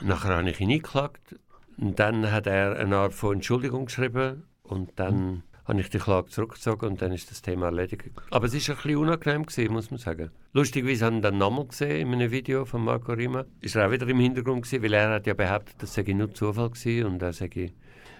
[0.00, 1.36] Nachher habe ich ihn eingeklagt
[1.78, 6.28] und dann hat er eine Art von Entschuldigung geschrieben und dann habe ich die Klage
[6.28, 8.10] zurückgezogen und dann ist das Thema erledigt.
[8.30, 10.30] Aber es war ein bisschen unangenehm, gewesen, muss man sagen.
[10.52, 13.44] Lustigerweise habe ich ihn dann nochmal gesehen in einem Video von Marco Rima.
[13.60, 16.34] Ist er auch wieder im Hintergrund gewesen, weil er hat ja behauptet, das sei nur
[16.34, 17.72] Zufall gewesen und er sei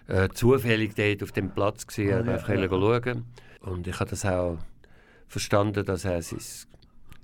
[0.09, 2.09] äh, zufällig dort auf dem Platz gewesen.
[2.11, 2.63] Er Ah, ja, wollte ja.
[2.63, 3.25] einfach schauen.
[3.61, 4.59] Und ich habe das auch
[5.27, 6.39] verstanden, dass er sein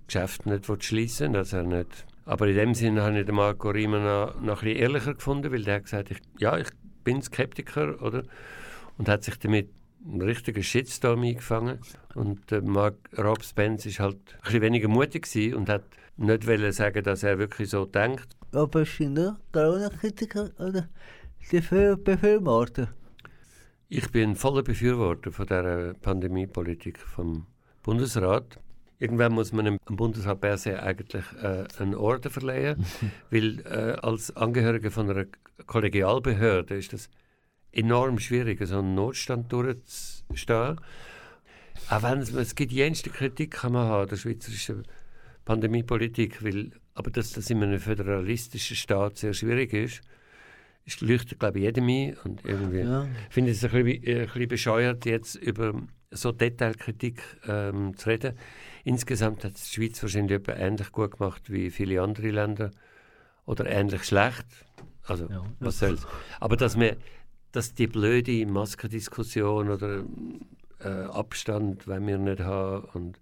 [0.07, 2.07] Geschäft nicht schließen will, dass er nicht...
[2.25, 5.51] Aber in dem Sinne habe ich den Marco Riemann noch, noch ein bisschen ehrlicher gefunden,
[5.53, 6.69] weil der hat gesagt, ich, ja, ich
[7.05, 8.23] bin Skeptiker, oder?
[8.99, 9.71] Und hat sich damit
[10.07, 11.79] einen richtigen Shitstorm eingefangen.
[12.15, 15.85] Und äh, Mark Rob Spence ist halt ein bisschen weniger mutig und hat
[16.17, 18.29] nicht wollen sagen, dass er wirklich so denkt.
[18.53, 20.89] Aber bist du nur Corona-Kritiker oder
[21.53, 22.89] dafür Befürworter?
[23.89, 27.47] Ich bin ein voller Befürworter von der Pandemiepolitik vom
[27.83, 28.59] Bundesrat.
[28.99, 32.85] Irgendwann muss man dem Bundesrat per se eigentlich äh, einen Orden verleihen,
[33.31, 35.27] weil äh, als Angehörige von einer
[35.67, 37.09] Kollegialbehörde ist das
[37.73, 40.81] enorm schwierig, so einen Notstand durchzustehen.
[41.91, 44.85] Auch wenn es, es gibt jenste Kritik kann man haben, der schweizerischen
[45.45, 50.01] Pandemiepolitik, weil, aber dass das in einem föderalistischen Staat sehr schwierig ist,
[50.85, 52.17] ist leuchtet, glaube ich, jedem ein.
[52.25, 53.05] Und irgendwie Ja.
[53.29, 55.75] ich finde es ein bisschen, äh, ein bisschen bescheuert, jetzt über
[56.11, 58.35] so Detailkritik ähm, zu reden.
[58.85, 62.71] Insgesamt hat die Schweiz wahrscheinlich ähnlich gut gemacht wie viele andere Länder
[63.45, 64.47] oder ähnlich schlecht.
[65.05, 65.45] Also, Ja.
[65.61, 66.07] was soll's.
[66.41, 66.97] Aber dass, wir,
[67.53, 70.05] dass die blöde Maskendiskussion oder
[70.81, 73.21] äh, Abstand, wenn wir nicht haben, und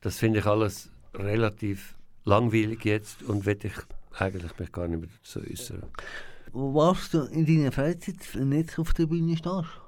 [0.00, 3.74] das finde ich alles relativ langweilig jetzt und will ich
[4.18, 5.82] eigentlich mich gar nicht mehr dazu äußern.
[6.52, 9.80] Wo warst du in deiner Freizeit, nicht auf der Bühne stehst?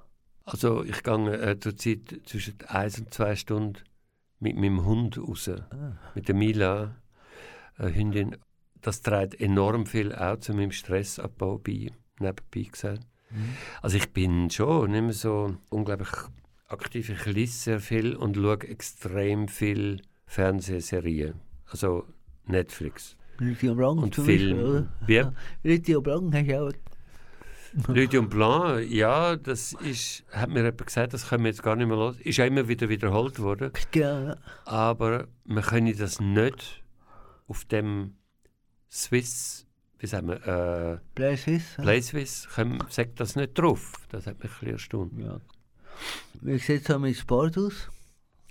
[0.45, 3.79] Also ich gehe äh, zurzeit zwischen eins und zwei Stunden
[4.41, 5.51] mit meinem Hund raus,
[6.15, 6.97] mit der Mila,
[7.77, 8.37] eine Hündin.
[8.81, 13.07] Das trägt enorm viel auch zu meinem Stressabbau bei, nebenbei gesagt.
[13.83, 16.11] Also ich bin schon nicht mehr so unglaublich
[16.69, 17.11] aktiv.
[17.11, 22.07] Ich lese sehr viel und schaue extrem viel Fernsehserien, also
[22.47, 24.65] Netflix Lydia Blanc und zum Beispiel, Film.
[24.65, 24.87] oder?
[25.07, 25.25] Wie?
[25.69, 26.73] Lydia Blanc hast du auch...
[27.89, 31.89] Lydium Blanc, ja, das ist, hat mir jemand gesagt, das können wir jetzt gar nicht
[31.89, 32.17] mehr los.
[32.21, 33.73] Ist ja immer wieder wiederholt worden.
[33.91, 34.37] Genau, ja.
[34.65, 36.85] Aber wir können das nicht
[37.49, 38.15] auf dem
[38.93, 39.64] Swiss,
[40.05, 41.77] wie sagen wir, äh, Play Swiss.
[41.79, 41.83] ja.
[41.83, 43.93] Play Swiss, können, sagt das nicht drauf.
[44.11, 45.13] Das hat mich ein bisschen erstaunt.
[45.19, 45.41] Ja.
[46.43, 47.89] Wie sieht es so mit Sport aus?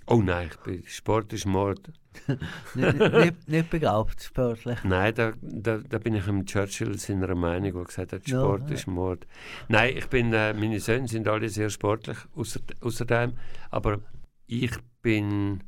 [0.06, 1.92] Oh nein, ich bin, Sport ist Mord.
[2.74, 4.82] nicht, nicht, nicht begabt, sportlich.
[4.82, 8.74] Nein, da, da, da bin ich im Churchill seiner Meinung, der gesagt hat, Sport ja.
[8.74, 9.24] ist Mord.
[9.68, 13.34] Nein, ich bin, äh, meine Söhne sind alle sehr sportlich, außer, außerdem.
[13.70, 14.00] Aber
[14.48, 15.62] ich bin,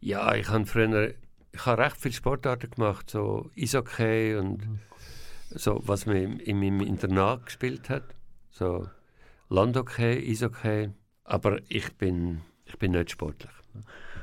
[0.00, 1.14] ja, ich habe früher,
[1.50, 4.62] ich habe recht viele Sportarten gemacht, so Eishockey und
[5.54, 8.14] so, was man in, in meinem Internat gespielt hat.
[8.50, 8.88] So
[9.48, 10.90] Landhockey, Eishockey.
[11.24, 13.52] Aber ich bin, ich bin nicht sportlich.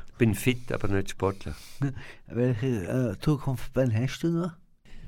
[0.08, 1.56] Ich bin fit, aber nicht sportlich.
[2.28, 4.52] Welche äh, Zukunftspläne hast du noch?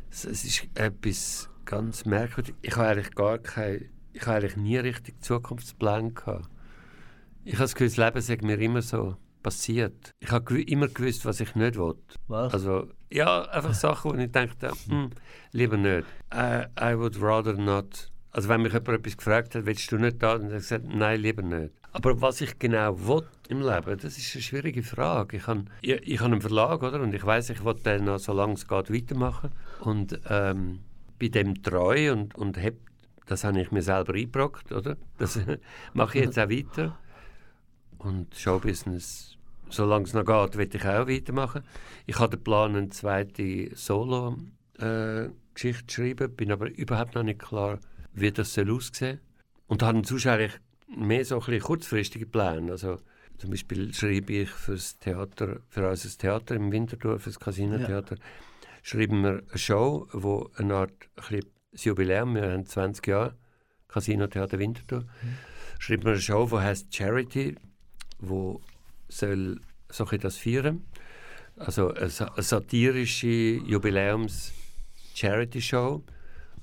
[0.10, 2.56] Es, es ist etwas ganz merkwürdig.
[2.62, 6.50] Ich habe eigentlich gar keine, ich habe eigentlich nie richtig Zukunftspläne gehabt.
[7.44, 10.12] Ich habe das Gefühl, das Leben sagt mir immer so passiert.
[10.20, 11.96] Ich habe gew immer gewusst, was ich nicht will.
[12.28, 12.54] Was?
[12.54, 15.12] Also, ja, einfach Sachen, wo ich dachte, hm,
[15.52, 16.08] lieber nicht.
[16.34, 18.10] I, I would rather not.
[18.32, 20.38] Also wenn mich jemand etwas gefragt hat, willst du nicht da?
[20.38, 21.74] Dann habe ich gesagt, nein, lieber nicht.
[21.94, 25.38] Aber was ich genau will im Leben, das ist eine schwierige Frage.
[25.38, 27.02] Ich habe ich, ich habe einen Verlag, oder?
[27.02, 29.52] Und ich weiß, ich will den noch, solange es geht, weitermachen.
[29.82, 30.80] Und ähm,
[31.20, 32.74] bin dem treu und, und hab,
[33.26, 34.96] das habe ich mir selber eingebrockt, oder?
[35.18, 35.38] Das
[35.94, 36.98] mache ich jetzt auch weiter.
[38.04, 39.38] Und Showbusiness,
[39.70, 41.62] solange es noch geht, will ich auch weitermachen.
[42.08, 47.78] Ich habe den Plan, eine zweite Solo-Geschichte zu schreiben, bin aber überhaupt noch nicht klar,
[48.14, 49.20] wie das soll aussehen
[49.68, 52.72] Und habe sonst eigentlich mehr so ein kurzfristige Pläne.
[52.72, 52.98] Also
[53.42, 58.18] Zum Beispiel schreibe ich fürs Theater, für unser Theater im Winterthur, für das Casino-Theater,
[58.84, 60.94] schreiben wir eine Show, wo eine Art
[61.28, 61.40] ein
[61.72, 63.36] das Jubiläum, wir haben 20 Jahre
[63.88, 65.08] Casino-Theater Winterthur,
[65.80, 67.56] schreiben wir eine Show, die heißt Charity,
[68.22, 68.62] wo
[69.10, 70.86] soll so das feiern.
[71.58, 76.04] Also eine, sa- eine satirische Jubiläums-Charity-Show,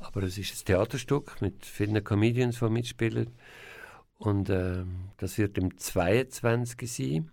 [0.01, 3.29] aber es ist ein Theaterstück mit vielen Comedians, die mitspielen.
[4.19, 6.91] Und ähm, das wird im 22.
[6.91, 7.31] sein.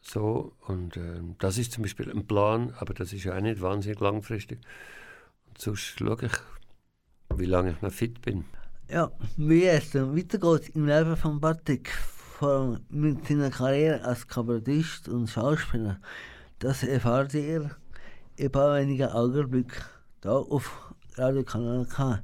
[0.00, 3.60] So, und ähm, das ist zum Beispiel ein Plan, aber das ist ja auch nicht
[3.60, 4.60] wahnsinnig langfristig.
[5.46, 6.32] Und sonst schaue ich,
[7.38, 8.44] wie lange ich noch fit bin.
[8.90, 11.90] Ja, wie es dann weitergeht im Leben von Patrick,
[12.38, 16.00] vor allem mit seiner Karriere als Kabarettist und Schauspieler,
[16.58, 17.70] das erfahrt ihr
[18.36, 19.84] in ein paar wenigen Augenblicken
[20.20, 22.22] hier auf Radio Kanal K.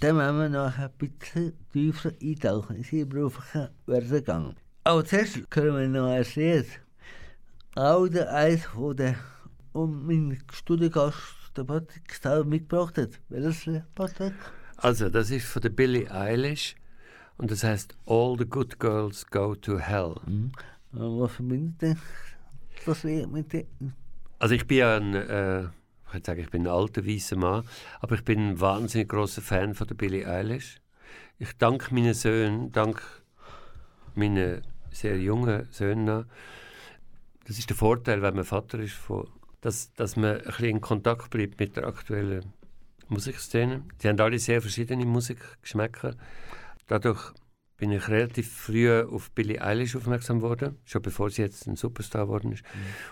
[0.00, 4.56] Dann werden wir nachher ein bisschen tiefer eintauchen in seinen beruflichen Werdegang.
[4.82, 6.66] Aber zuerst hören wir noch ein Lied.
[7.76, 9.14] Auch der eins, wo der
[9.72, 11.16] um meinen Studiengast,
[11.56, 13.20] der Patrick mitgebracht hat.
[13.28, 14.34] Welches Patrick?
[14.78, 16.74] Also, das ist von der Billie Eilish
[17.38, 20.14] und das heißt All the Good Girls Go to Hell.
[20.26, 21.98] Äh, Was verbindet denn
[22.86, 23.66] das mit dem?
[24.38, 25.64] Also ich bin ja ein, äh,
[26.14, 27.64] ich sagen, ich bin ein alter weißer Mann,
[28.00, 30.80] aber ich bin ein wahnsinnig großer Fan von der Billie Eilish.
[31.38, 33.02] Ich danke meinen Söhnen, dank
[34.14, 36.26] meinen sehr jungen Söhnen.
[37.46, 39.28] Das ist der Vorteil, wenn man Vater ist, von,
[39.60, 42.52] dass, dass man ein bisschen in Kontakt bleibt mit der aktuellen
[43.08, 43.82] Musikszene.
[43.98, 46.14] Sie haben alle sehr verschiedene Musikgeschmäcker.
[46.86, 47.32] Dadurch
[47.76, 52.26] bin ich relativ früh auf Billie Eilish aufmerksam geworden, schon bevor sie jetzt ein Superstar
[52.26, 52.62] geworden ist.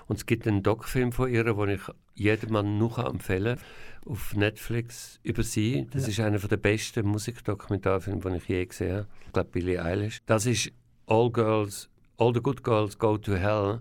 [0.07, 1.81] Und es gibt einen Doc-Film von ihr, den ich
[2.15, 5.89] jedem Mann noch empfehlen kann, auf Netflix über sie.
[5.91, 9.09] Das ist einer der besten Musikdokumentarfilme, den ich je gesehen habe.
[9.27, 10.21] Ich glaube, Billie Eilish.
[10.27, 10.71] Das ist
[11.07, 13.81] All Girls, All the Good Girls Go to Hell.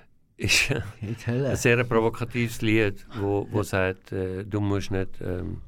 [0.40, 0.72] Ist
[1.26, 5.60] ein sehr provokatives Lied, wo, wo sagt, äh, du musst nicht ähm,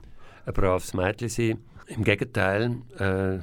[0.47, 1.59] ein braves Mädchen sein.
[1.89, 3.41] Im Gegenteil, äh,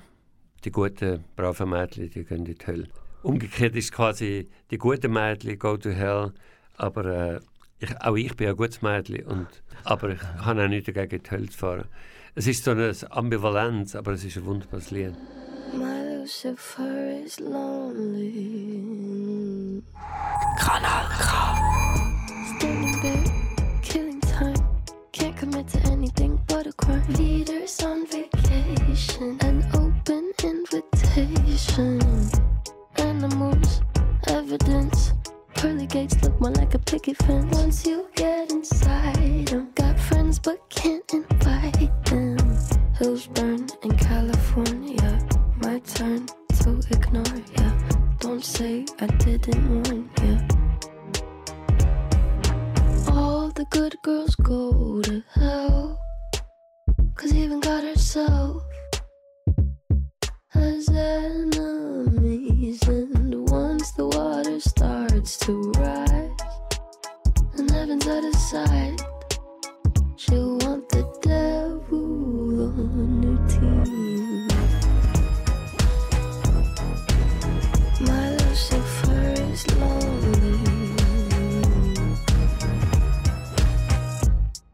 [0.65, 2.87] die guten, braven Mädchen, die gehen in die Hölle.
[3.23, 6.31] Umgekehrt ist quasi, die guten Mädchen go to hell,
[6.77, 7.39] aber äh,
[7.79, 9.47] ich, auch ich bin ein gutes Mädchen, und,
[9.83, 11.85] aber ich habe auch nichts dagegen, in die Hölle zu fahren.
[12.35, 15.13] Es ist so eine Ambivalenz, aber es ist ein wunderbares Lied.
[15.73, 18.79] My Lucifer is lonely.
[20.57, 21.55] Kanal K.
[22.57, 23.23] Standing there,
[23.81, 24.55] killing time.
[25.11, 27.03] Can't commit to anything but a crime.
[27.17, 29.63] Leaders on vacation, an
[30.09, 32.01] open invitation.
[32.97, 33.81] Animals,
[34.27, 35.13] evidence.
[35.55, 37.55] Pearly gates look more like a picket fence.
[37.55, 42.37] Once you get inside them, got friends but can't invite them.
[42.97, 45.19] Hills burn in California.
[45.61, 46.25] My turn
[46.61, 47.71] to ignore ya.
[48.19, 50.33] Don't say I didn't warn ya.
[53.13, 55.99] All the good girls go to hell.
[57.15, 58.63] Cause even God herself
[60.59, 62.81] has enemies.
[62.87, 66.31] And once the water starts to rise,
[67.57, 69.01] and heaven's out of sight,
[70.15, 74.47] she'll want the devil on her team.
[78.07, 80.59] My Lucifer is lonely.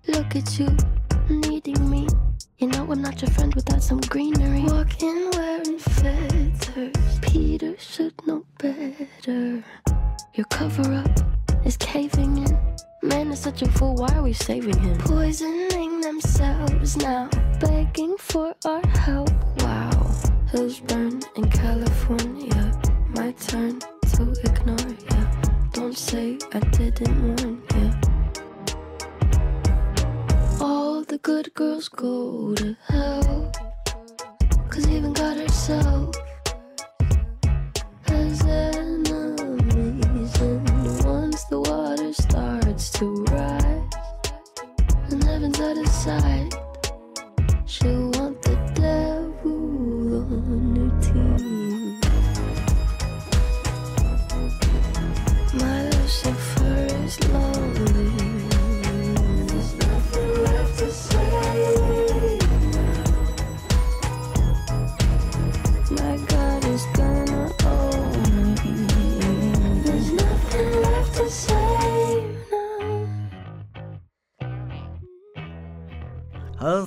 [0.08, 0.70] Look at you,
[3.06, 4.64] not your friend without some greenery.
[4.64, 7.20] Walking wearing feathers.
[7.22, 9.64] Peter should know better.
[10.34, 11.20] Your cover up
[11.64, 12.58] is caving in.
[13.04, 14.98] Man is such a fool, why are we saving him?
[14.98, 19.30] Poisoning themselves now, begging for our help.
[19.62, 20.12] Wow.
[20.52, 22.64] Hills burn in California.
[23.16, 23.82] My turn
[24.16, 25.22] to ignore ya.
[25.74, 27.95] Don't say I didn't warn ya.
[31.08, 33.52] The good girls go to hell.
[34.70, 36.16] Cause even God herself
[38.08, 40.36] has enemies.
[40.42, 43.94] And once the water starts to rise,
[45.12, 46.56] and heaven's out of sight,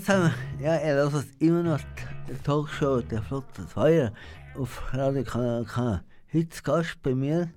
[0.08, 1.80] Zusammen, ja, ihr hört immer noch
[2.26, 4.10] die Talkshow der Flotte Feuer
[4.54, 6.02] auf Radio K.
[6.32, 7.50] Heute Gast bei mir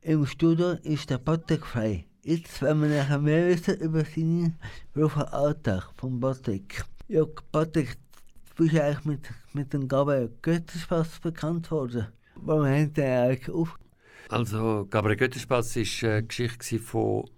[0.00, 2.06] im Studio ist der Patrick Frei.
[2.22, 4.58] Jetzt wollen wir nachher mehr wissen über seinen
[4.94, 6.82] beruflichen Alltag von Patrick.
[7.08, 7.98] Ja, Patrick,
[8.54, 12.06] du bist eigentlich mit, mit dem Gabriel Götterspaß bekannt worden.
[12.36, 13.78] Warum haben die eigentlich auf?
[14.30, 17.28] Also, Gabriel Götterspaß war eine Geschichte von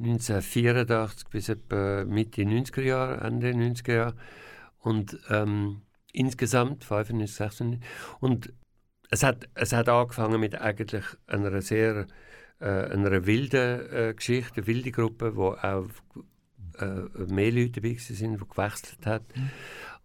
[0.00, 4.14] 1984 bis etwa Mitte 90er Jahre, Ende 90er Jahre.
[4.80, 5.82] Und ähm,
[6.12, 7.80] insgesamt 95, 96.
[8.20, 8.52] Und
[9.10, 12.06] es hat, es hat angefangen mit eigentlich einer sehr
[12.60, 15.88] äh, einer wilden äh, Geschichte, eine wilde Gruppe, wo auch
[16.78, 19.24] äh, mehr Leute dabei sind, die gewechselt hat.
[19.36, 19.50] Mhm.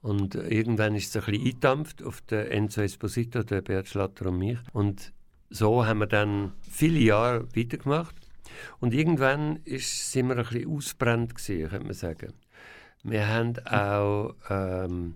[0.01, 4.37] Und irgendwann ist es ein bisschen eingedampft auf den Enzo Esposito, den Bert Schlatter und
[4.37, 4.59] mich.
[4.73, 5.13] Und
[5.49, 8.15] so haben wir dann viele Jahre weitergemacht.
[8.79, 12.33] Und irgendwann ist, sind wir ein bisschen ausbrennt gewesen, könnte man sagen.
[13.03, 15.15] Wir haben auch ähm,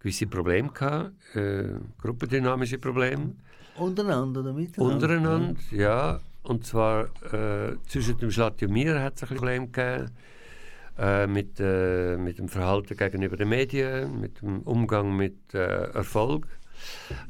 [0.00, 3.34] gewisse Probleme gehabt, äh, gruppendynamische Probleme.
[3.76, 4.94] Untereinander oder miteinander?
[4.94, 6.20] Untereinander, ja.
[6.42, 10.10] Und zwar äh, zwischen dem Schlatti und mir hat es ein Problem gegeben.
[10.98, 16.46] Äh, mit, äh, mit dem Verhalten gegenüber den Medien, mit dem Umgang mit äh, Erfolg.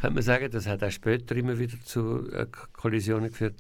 [0.01, 3.55] Könnte man sagen, das hat auch später immer wieder zu äh, Kollisionen geführt.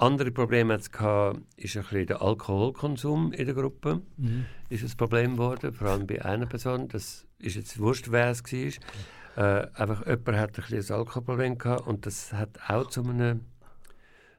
[0.00, 4.00] Andere Probleme hat es gehabt, ist ein bisschen der Alkoholkonsum in der Gruppe.
[4.16, 4.46] Mhm.
[4.70, 6.88] Ist ein Problem geworden, vor allem bei einer Person.
[6.88, 9.62] Das ist jetzt wurscht, wer es war.
[9.62, 13.40] Äh, einfach jemand hat ein, bisschen ein Alkoholproblem gehabt und das hat auch zu einer,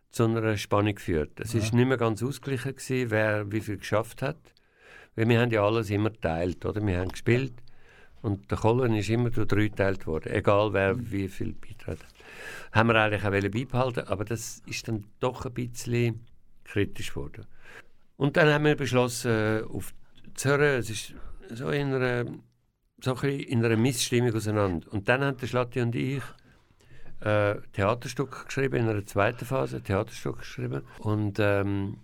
[0.10, 1.40] zu einer Spannung geführt.
[1.40, 1.60] Es ja.
[1.60, 4.40] ist nicht mehr ganz ausgeglichen gewesen, wer wie viel geschafft hat.
[5.16, 6.84] Weil wir haben ja alles immer geteilt, oder?
[6.84, 7.54] Wir haben gespielt
[8.24, 11.12] und der Kollen ist immer durch drei geteilt worden, egal wer mhm.
[11.12, 12.11] wie viel beitragen hat
[12.72, 16.26] haben wir eigentlich auch beibehalten aber das ist dann doch ein bisschen
[16.64, 17.46] kritisch geworden.
[18.18, 19.94] Und dann haben wir beschlossen, auf
[20.36, 21.14] zu hören, es ist
[21.50, 22.26] so in einer,
[23.02, 24.92] so ein in einer Missstimmung auseinander.
[24.92, 26.24] Und dann haben der Schlatti und ich
[27.22, 30.84] äh, Theaterstück geschrieben, in einer zweiten Phase ein Theaterstück geschrieben.
[31.00, 31.98] Und ähm,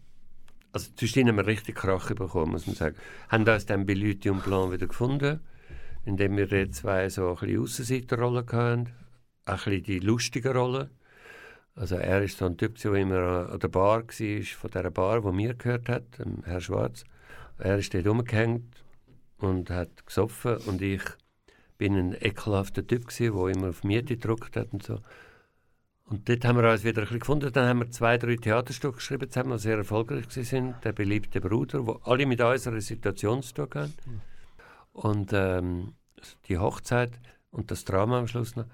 [0.72, 2.96] also zwischen haben wir richtig Krach bekommen, muss man sagen.
[3.30, 5.40] Haben uns dann bei Leute und Plan wieder gefunden,
[6.06, 8.94] indem wir zwei so ein bisschen Aussenseiterrollen hatten
[9.48, 10.90] ein bisschen die lustige Rolle.
[11.76, 15.22] Also er ist so ein Typ, der immer an der Bar war, von dieser Bar,
[15.22, 16.04] die mir gehört hat,
[16.44, 17.04] Herr Schwarz.
[17.60, 18.84] Er ist dort rumgehängt
[19.38, 21.02] und hat gesoffen und ich
[21.78, 25.00] bin ein ekelhafter Typ der immer auf Miete gedruckt hat und so.
[26.06, 27.52] Und dort haben wir uns wieder ein bisschen gefunden.
[27.52, 30.76] Dann haben wir zwei, drei Theaterstücke geschrieben, zusammen, die sehr erfolgreich sind.
[30.84, 33.94] Der beliebte Bruder, wo alle mit unserer Situation zu tun haben.
[34.94, 35.94] Und ähm,
[36.48, 37.12] die Hochzeit
[37.52, 38.66] und das Drama am Schluss noch.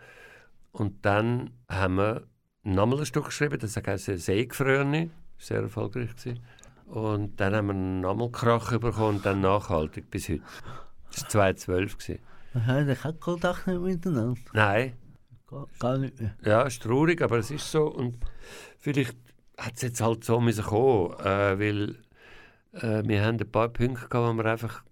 [0.74, 2.28] Und dann haben wir
[2.64, 6.44] nochmal ein Stück geschrieben, das heisst Seegefröne, sehr erfolgreich gewesen.
[6.88, 10.42] Und dann haben wir nochmal Krach bekommen und dann nachhaltig bis heute.
[11.12, 12.20] Das war 2012.
[12.66, 14.40] Haben Sie keinen Kontakt nicht miteinander?
[14.54, 14.94] Nein.
[15.80, 16.36] Gar nicht mehr?
[16.44, 17.86] Ja, es ist traurig, aber es ist so.
[17.86, 18.18] Und
[18.80, 19.16] vielleicht
[19.58, 21.96] hat es jetzt halt so müssen kommen, äh, weil
[22.74, 24.84] äh, wir haben ein paar Punkte gehabt, wo wir einfach,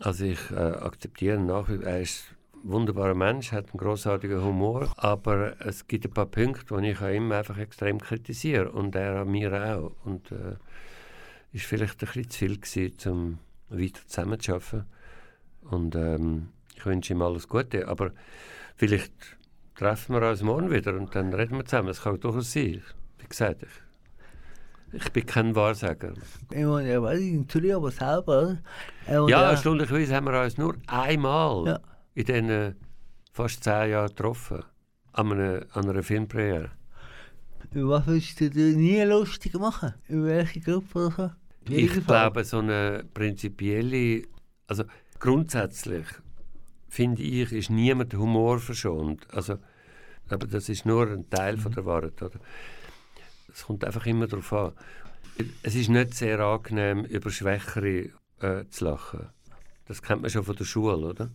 [0.00, 2.33] also ich äh, akzeptiere nach wie er ist
[2.64, 7.30] wunderbarer Mensch, hat einen großartigen Humor, aber es gibt ein paar Punkte, die ich ihn
[7.30, 9.92] einfach extrem kritisiere und er an mir auch.
[10.04, 10.56] Und äh,
[11.52, 14.86] ist vielleicht ein bisschen zu viel gewesen, um weiter zusammenzuarbeiten.
[15.70, 18.10] Und ähm, ich wünsche ihm alles Gute, aber
[18.76, 19.12] vielleicht
[19.76, 21.88] treffen wir uns morgen wieder und dann reden wir zusammen.
[21.88, 22.82] Es kann durchaus sein.
[23.18, 26.12] Wie gesagt, ich, ich bin kein Wahrsager.
[26.50, 28.58] Ich meine, ja, weiß ich natürlich aber selber.
[29.06, 31.80] ja, ja, erstaunlicherweise haben wir uns nur einmal ja
[32.14, 32.76] in diesen
[33.32, 34.62] fast zehn Jahren getroffen.
[35.12, 36.70] An einer, an einer Filmpremiere.
[37.72, 39.94] Was willst du dir nie lustig machen?
[40.08, 41.72] In welche Gruppe oder so?
[41.72, 42.02] Ich Fall.
[42.02, 44.24] glaube, so eine prinzipielle,
[44.66, 44.84] also
[45.18, 46.06] grundsätzlich
[46.88, 49.26] finde ich, ist niemand Humor verschont.
[49.32, 49.58] Also,
[50.28, 51.60] aber das ist nur ein Teil mhm.
[51.60, 52.22] von der Wahrheit.
[52.22, 52.38] Oder?
[53.52, 54.72] Es kommt einfach immer darauf an.
[55.62, 58.10] Es ist nicht sehr angenehm, über Schwächere
[58.40, 59.28] äh, zu lachen.
[59.86, 61.30] Das kennt man schon von der Schule, oder?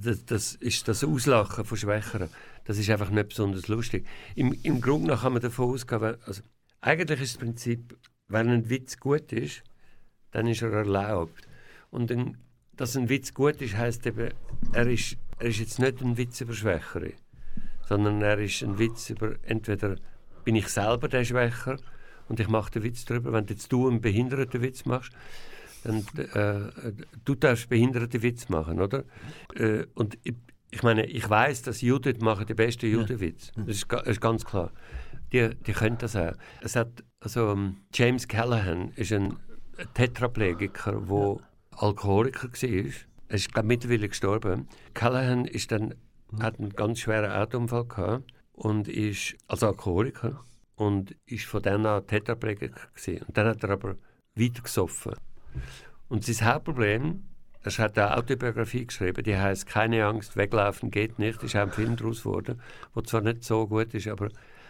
[0.00, 2.28] Das, das, ist das Auslachen von Schwächeren.
[2.64, 4.06] Das ist einfach nicht besonders lustig.
[4.34, 6.42] Im, im Grunde nach kann man davon ausgehen, also,
[6.80, 7.96] eigentlich ist das Prinzip,
[8.28, 9.62] wenn ein Witz gut ist,
[10.32, 11.46] dann ist er erlaubt.
[11.90, 12.38] Und ein,
[12.72, 14.30] dass ein Witz gut ist, heißt eben,
[14.72, 17.12] er ist, er ist jetzt nicht ein Witz über Schwächere,
[17.88, 19.96] sondern er ist ein Witz über, entweder
[20.44, 21.78] bin ich selber der Schwächer
[22.28, 25.12] und ich mache den Witz darüber, wenn jetzt du einen behinderten Witz machst,
[25.84, 26.92] dann, äh,
[27.24, 29.04] du darfst behinderte Witz machen, oder?
[29.54, 30.34] Äh, und ich,
[30.70, 33.52] ich, meine, ich weiß, dass Judith machen die besten Judenwitz.
[33.56, 33.62] Ja.
[33.64, 34.72] Das, ist, das ist ganz klar.
[35.32, 36.32] Die, die können das auch.
[36.62, 39.36] Es hat, also, um, James Callahan ist ein
[39.94, 41.36] Tetraplegiker, der.
[41.76, 42.92] Alkoholiker war.
[43.28, 44.68] Er ist glaub, mittlerweile gestorben.
[44.94, 45.94] Callahan ist dann,
[46.30, 46.42] mhm.
[46.42, 50.44] hat einen ganz schweren Autounfall gehabt und ist als Alkoholiker
[50.76, 53.24] und ist von dann an Tetraplegiker gewesen.
[53.26, 53.96] Und dann hat er aber
[54.34, 55.14] weiter gesoffen.
[56.08, 57.24] Und sein Hauptproblem,
[57.62, 61.42] er hat eine Autobiografie geschrieben, die heißt «Keine Angst, weglaufen geht nicht».
[61.42, 62.60] ist auch ein Film daraus geworden,
[62.94, 64.28] der zwar nicht so gut ist, aber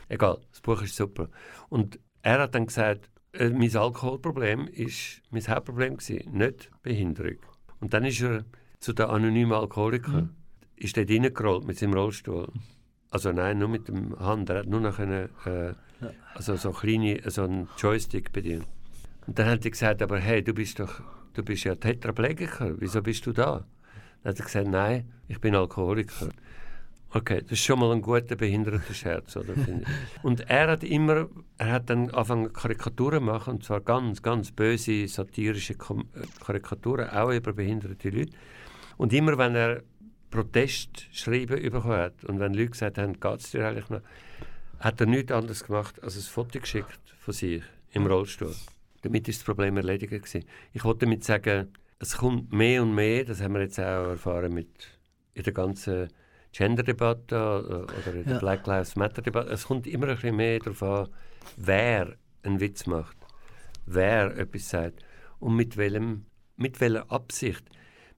[0.09, 1.29] egal, das Buch ist super.
[1.69, 7.39] Und er hat dann gesagt, äh, mein Alkoholproblem ist mein Hauptproblem gewesen, nicht Behinderung.
[7.81, 8.45] Und dann ist er
[8.79, 10.31] zu den anonymen Alkoholikern, mhm.
[10.77, 12.53] ist dort reingerollt mit seinem Rollstuhl.
[13.11, 14.51] Also nein, nur mit dem Hand.
[14.51, 15.75] Er hat nur noch eine, äh,
[16.35, 18.67] also so kleine, so einen Joystick bedient.
[19.27, 21.01] Und dann hat er gesagt, aber hey, du bist doch,
[21.33, 23.65] du bist ja Tetraplegiker, wieso bist du da?
[24.23, 26.29] Dann hat er gesagt, nein, ich bin Alkoholiker.
[27.11, 29.55] Okay, das ist schon mal ein guter Behindertenscherz, oder?
[30.25, 34.51] und er hat immer, er hat dann angefangen Karikaturen zu machen, und zwar ganz, ganz
[34.51, 35.77] böse, satirische äh,
[36.45, 38.33] Karikaturen, auch über behinderte Leute.
[38.97, 39.83] Und immer, wenn er
[40.31, 44.01] Protestschreiben bekommen hat und wenn Leute gesagt haben, geht es dir eigentlich noch,
[44.81, 47.63] hat er nichts anderes gemacht, als ein Foto geschickt von sich
[47.93, 48.55] im Rollstuhl.
[49.05, 50.45] Damit ist das Problem erledigt gewesen.
[50.73, 54.55] Ich wollte damit sagen, es kommt mehr und mehr, das haben wir jetzt auch erfahren
[54.55, 54.99] mit
[55.35, 56.09] in der ganzen
[56.53, 58.39] Gender-Debatte oder in der ja.
[58.39, 59.51] Black Lives Matter-Debatte.
[59.51, 61.09] Es kommt immer ein bisschen mehr darauf an,
[61.59, 63.17] wer einen Witz macht,
[63.85, 65.05] wer etwas sagt
[65.39, 66.25] und mit, welchem,
[66.57, 67.69] mit welcher Absicht.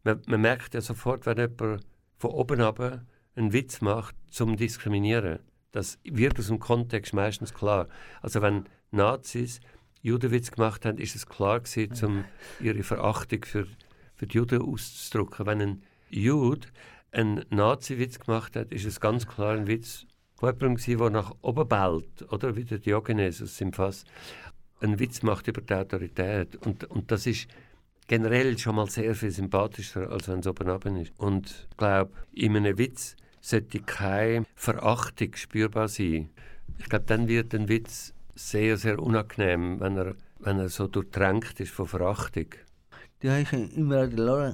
[0.04, 1.84] Man, man merkt ja sofort, wenn jemand
[2.16, 3.02] von oben ab
[3.34, 5.40] einen Witz macht zum Diskriminieren.
[5.72, 7.88] Das wird aus dem Kontext meistens klar.
[8.22, 9.60] Also wenn Nazis
[10.06, 12.24] Judenwitz gemacht haben, ist es klar gewesen, um
[12.60, 13.66] ihre Verachtung für,
[14.14, 15.46] für die Juden auszudrücken.
[15.46, 16.68] Wenn ein Jude
[17.12, 21.68] einen Nazi-Witz gemacht hat, ist es ganz klar ein Witz von jemandem, der nach oben
[21.68, 24.04] bellt, oder wie der Diogenes aus dem Fass,
[24.80, 26.56] einen Witz macht über die Autorität.
[26.56, 27.48] Und, und das ist
[28.06, 31.12] generell schon mal sehr viel sympathischer, als wenn es oben runter ist.
[31.18, 36.30] Und ich glaube, in einem Witz sollte keine Verachtung spürbar sein.
[36.78, 41.58] Ich glaube, dann wird ein Witz sehr, sehr unangenehm, wenn er, wenn er so durchtränkt
[41.60, 42.46] ist von Verachtung.
[43.20, 44.08] Du hast ja immer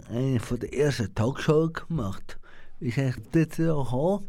[0.09, 2.39] eine von der ersten Talkshows gemacht.
[2.79, 2.99] Wie ist
[3.33, 4.27] das gekommen?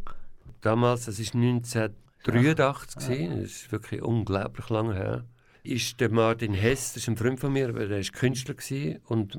[0.62, 3.36] Damals, das war 1983, ja.
[3.36, 5.26] das ist wirklich unglaublich lange her,
[5.64, 8.56] ist der Martin Hess, das ist ein Freund von mir, der war Künstler
[9.06, 9.38] und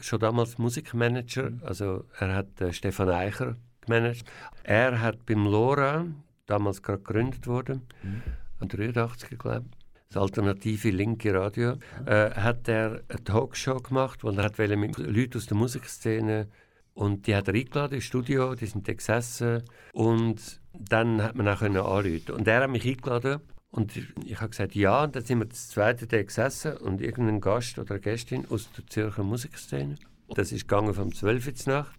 [0.00, 1.52] schon damals Musikmanager.
[1.62, 4.24] Also er hat äh, Stefan Eicher gemanagt.
[4.64, 6.06] Er hat beim Lora,
[6.46, 8.22] damals gerade gegründet worden, mhm.
[8.68, 9.66] 83 glaube
[10.12, 15.38] das alternative linke Radio, äh, hat er eine Talkshow gemacht, wo er hat mit Leuten
[15.38, 16.48] aus der Musikszene
[16.94, 21.48] und die hat er eingeladen ins Studio, die sind da gesessen und dann hat man
[21.48, 22.32] auch anrufen.
[22.32, 23.40] Und er hat mich eingeladen
[23.70, 27.40] und ich habe gesagt, ja, und dann sind wir das zweite Tag gesessen und irgendein
[27.40, 29.96] Gast oder Gästin aus der Zürcher Musikszene.
[30.34, 31.98] Das ist gegangen vom 12 Uhr Nacht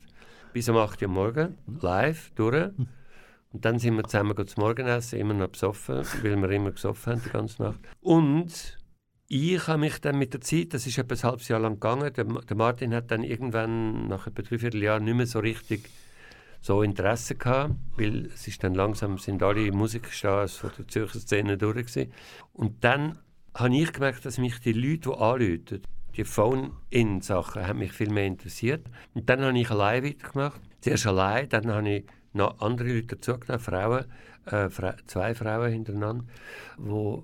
[0.53, 2.69] bis um 8 Uhr morgen, live, durch.
[3.53, 7.21] Und dann sind wir zusammen zum Morgenessen, immer noch besoffen, weil wir immer gesoffen haben
[7.23, 7.79] die ganze Nacht.
[8.01, 8.77] Und
[9.27, 12.11] ich habe mich dann mit der Zeit, das ist etwa ein halbes Jahr lang gegangen,
[12.13, 15.89] der, der Martin hat dann irgendwann nach etwa dreiviertel Jahr nicht mehr so richtig
[16.61, 21.57] so Interesse gehabt, weil es ist dann langsam sind alle Musikstars von der Zürcher Szene
[21.57, 22.11] durch gewesen.
[22.53, 23.19] Und dann
[23.53, 25.81] habe ich gemerkt, dass mich die Leute, die anrufen,
[26.15, 28.85] die Phone-In-Sachen, haben mich viel mehr interessiert.
[29.13, 30.61] Und dann habe ich allein weitergemacht.
[30.79, 34.05] Zuerst allein, dann habe ich noch andere Leute dazugenommen, Frauen,
[34.45, 34.69] äh,
[35.07, 36.25] zwei Frauen hintereinander,
[36.77, 37.23] die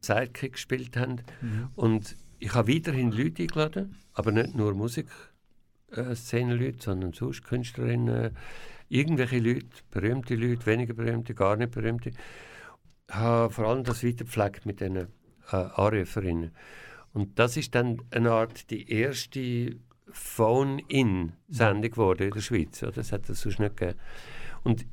[0.00, 1.22] Sidekick gespielt haben.
[1.40, 1.68] Mhm.
[1.74, 8.36] Und ich habe weiterhin Leute eingeladen, aber nicht nur Musikszenenleute, sondern sonst Künstlerinnen,
[8.88, 12.10] irgendwelche Leute, berühmte Leute, weniger berühmte, gar nicht berühmte.
[12.10, 15.06] Ich habe vor allem das weitergepflegt mit diesen äh,
[15.50, 16.52] Anruferinnen.
[17.12, 19.76] Und das ist dann eine Art die erste
[20.10, 22.82] Phone-In-Sendung geworden in der Schweiz.
[22.82, 22.92] Oder?
[22.92, 23.98] Das hat es sonst nicht gegeben.
[24.66, 24.86] Und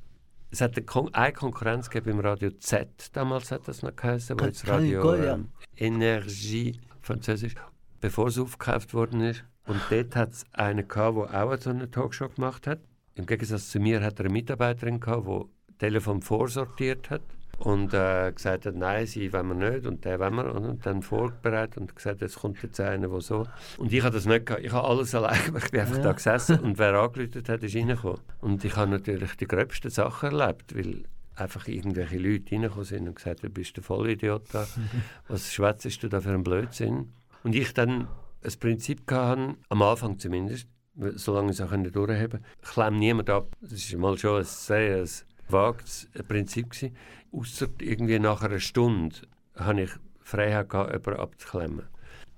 [0.52, 4.40] es hat eine, Kon eine Konkurrenz gegeben im Radio Z, damals hat das noch geheißen,
[4.40, 5.50] wo jetzt Radio ähm.
[5.76, 7.56] Energie, französisch,
[8.00, 9.44] bevor es aufgekauft worden ist.
[9.66, 12.80] Und dort hat es einen gehabt, der auch so eine Talkshow gemacht hat.
[13.16, 17.22] Im Gegensatz zu mir hat er eine Mitarbeiterin gehabt, die Telefon vorsortiert hat
[17.58, 21.02] und äh, gesagt hat, nein, sie wollen wir nicht und der wollen wir und dann
[21.02, 23.48] vorbereitet und gesagt, es kommt jetzt einer, der so.
[23.78, 24.64] Und ich habe das nicht gehabt.
[24.64, 25.66] Ich habe alles allein gemacht.
[25.66, 26.04] Ich bin einfach ja.
[26.04, 28.20] da gesessen und wer angerufen hat, ist reingekommen.
[28.42, 31.04] Und ich habe natürlich die gröbsten Sachen erlebt, weil
[31.36, 34.68] einfach irgendwelche Leute reingekommen sind und gesagt haben, du bist ein Vollidiot da.
[35.28, 37.14] Was schwätzt du da für einen Blödsinn?
[37.44, 38.08] Und ich dann
[38.44, 43.30] ein Prinzip hatte, am Anfang zumindest, solange ich es auch durchheben konnte, ich klemme niemand
[43.30, 43.56] ab.
[43.62, 45.06] Das war mal schon ein sehr
[45.48, 46.72] gewagtes Prinzip.
[46.72, 46.96] Gewesen.
[47.32, 49.16] Ausser irgendwie nach einer Stunde
[49.56, 51.86] hatte ich Freiheit, gehabt, jemanden abzuklemmen.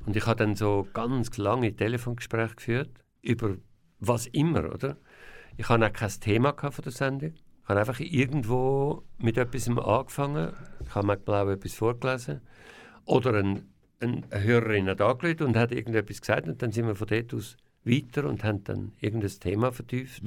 [0.06, 2.91] Und ich habe dann so ganz lange Telefongespräche geführt,
[3.22, 3.56] über
[3.99, 4.97] was immer, oder?
[5.58, 7.34] Ich hatte auch kein Thema von der Sendung.
[7.34, 10.53] Ich habe einfach irgendwo mit etwas angefangen.
[10.86, 12.41] Ich habe manchmal auch etwas vorgelesen.
[13.06, 13.68] Oder ein,
[13.99, 17.34] ein, eine Hörerin hat angerufen und hat irgendetwas gesagt und dann sind wir von dort
[17.34, 20.22] aus weiter und haben dann irgendein Thema vertieft.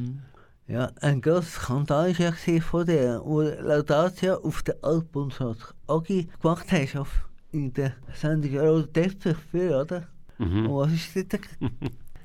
[0.69, 6.95] Ja, ein Skandal war ja von dir, wo Laudatio auf den Altbundesrat Agi gemacht hast,
[6.95, 10.07] auf, in der Sendung Rote Teppich für, oder?
[10.37, 10.67] Mhm.
[10.67, 11.41] Und was ist dort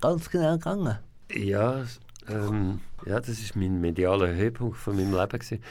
[0.01, 0.99] ganz genau gegangen?
[1.31, 1.85] Ja,
[2.27, 5.39] ähm, ja, das ist mein medialer Höhepunkt von meinem Leben.
[5.39, 5.63] Gewesen.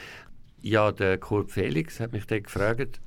[0.63, 2.99] Ja, der Kurt Felix hat mich dann gefragt,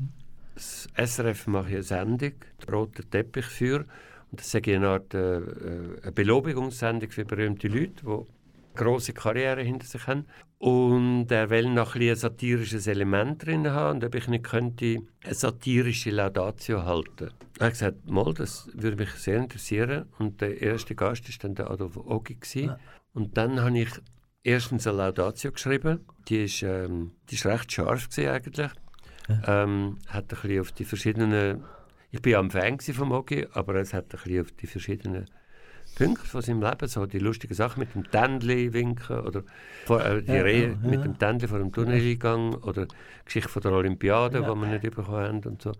[0.54, 3.84] das SRF mache eine Sendung, den roten Teppich für.
[4.30, 8.35] Und das ist eine Art äh, äh, eine Belobigungssendung für berühmte Leute, die
[8.76, 10.26] große Karriere hinter sich haben.
[10.58, 15.02] Und er will noch ein, ein satirisches Element drin haben und ob ich nicht könnte
[15.24, 17.30] eine satirische Laudatio halten.
[17.58, 20.06] Er hat gesagt, mal, das würde mich sehr interessieren.
[20.18, 22.38] Und der erste Gast war dann der Adolf Ogi.
[22.54, 22.78] Ja.
[23.12, 23.90] Und dann habe ich
[24.42, 26.06] erstens eine Laudatio geschrieben.
[26.28, 28.70] Die ist, ähm, die ist recht scharf gewesen eigentlich.
[29.46, 31.64] Ähm, hat ein bisschen auf die verschiedenen...
[32.10, 35.26] Ich war am Fan vom Ogi, aber es hat ein bisschen auf die verschiedenen
[35.96, 39.42] Punkte von seinem Leben, so die lustigen Sachen mit dem Tändli winken oder
[39.86, 42.94] vor, äh, die Ja, Rehe ja, mit dem Tändli vor dem Tunneleingang oder die
[43.24, 44.54] Geschichte von der Olympiade, Ja.
[44.54, 45.72] die wir nicht bekommen haben und so.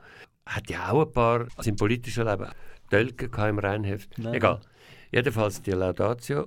[0.47, 2.49] Hat ja auch ein paar also im politischen Leben
[2.91, 4.19] Tölken im Rheinheft.
[4.19, 4.33] Ja.
[4.33, 4.61] Egal.
[5.11, 6.47] Jedenfalls die Laudatio.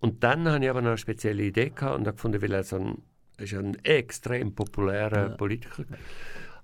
[0.00, 2.62] Und dann habe ich aber noch eine spezielle Idee gehabt und habe gefunden, weil er
[2.62, 3.02] so ein,
[3.38, 5.36] ist ein extrem populärer Ja.
[5.36, 5.84] Politiker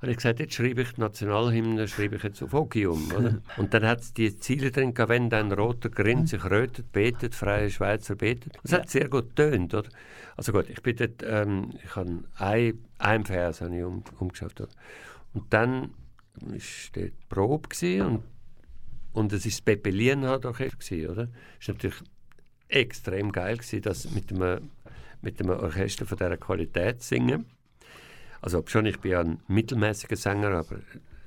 [0.05, 3.11] habe ich gesagt, jetzt schreibe ich die Nationalhymne, schreibe ich jetzt auf Ogi um.
[3.13, 3.41] Oder?
[3.57, 7.35] Und dann hat es die Ziele drin gehabt, wenn dein roter Grind sich rötet, betet,
[7.35, 8.59] freie Schweizer betet.
[8.63, 9.89] Das hat sehr gut getönt, oder?
[10.37, 14.61] Also gut, ich bin dort, ähm, ich habe ein, ein Vers habe ich um, umgeschafft.
[14.61, 14.71] Oder?
[15.33, 15.95] Und dann
[16.35, 16.59] war
[16.97, 17.69] die Probe
[18.05, 18.25] und,
[19.15, 21.29] und es war das Pepe Lienhardt Orchester, gewesen, oder?
[21.61, 22.03] Es war natürlich
[22.69, 24.71] extrem geil, gewesen, das mit einem,
[25.23, 27.47] mit einem Orchester von dieser Qualität zu singen.
[28.45, 30.77] Also schon, ich bin ja ein mittelmäßiger Sänger, aber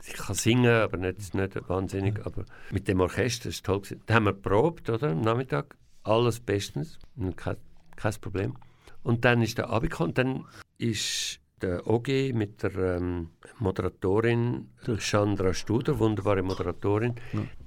[0.05, 2.23] ich kann singen, aber nicht, nicht wahnsinnig.
[2.23, 3.81] Aber mit dem Orchester ist toll.
[3.81, 4.03] Gewesen.
[4.05, 5.09] Da haben wir geprobt, oder?
[5.09, 5.75] Am Nachmittag.
[6.03, 6.99] Alles bestens.
[7.35, 7.55] Kein,
[7.95, 8.53] kein Problem.
[9.01, 10.45] Und dann ist der und Dann
[10.77, 17.15] ist der OG mit der ähm, Moderatorin Chandra Studer, wunderbare Moderatorin,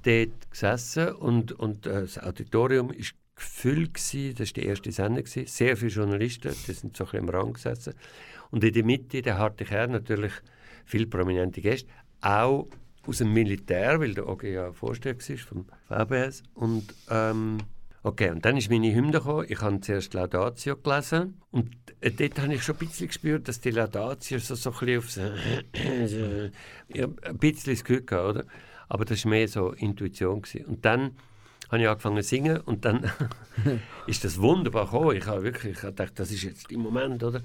[0.03, 4.35] dort gesessen und, und äh, das Auditorium ist gefüllt gewesen.
[4.35, 5.25] Das war die erste Sendung.
[5.25, 5.45] Gewesen.
[5.45, 7.95] Sehr viele Journalisten, die sind so ein bisschen am Rang gesessen.
[8.51, 10.33] Und in der Mitte, der harte Kern, natürlich
[10.85, 11.89] viele prominente Gäste,
[12.21, 12.67] auch
[13.07, 16.43] aus dem Militär, weil der OG ja Vorsteher war vom VBS.
[16.53, 17.57] Und, ähm,
[18.03, 19.45] okay, und dann ist meine Hymne gekommen.
[19.49, 21.41] Ich habe zuerst Laudatio gelesen.
[21.51, 21.71] Und
[22.01, 24.99] äh, dort habe ich schon ein bisschen gespürt, dass die Laudatio so, so ein bisschen
[24.99, 25.21] auf so,
[26.93, 28.45] ja, ein bisschen das Gefühl gehabt, oder?
[28.87, 30.41] Aber das war mehr so Intuition.
[30.41, 30.65] Gewesen.
[30.65, 31.15] Und dann
[31.69, 33.09] habe ich angefangen zu singen und dann
[34.07, 35.15] ist das wunderbar gekommen.
[35.15, 37.41] Ich habe wirklich ich habe gedacht, das ist jetzt im Moment, oder?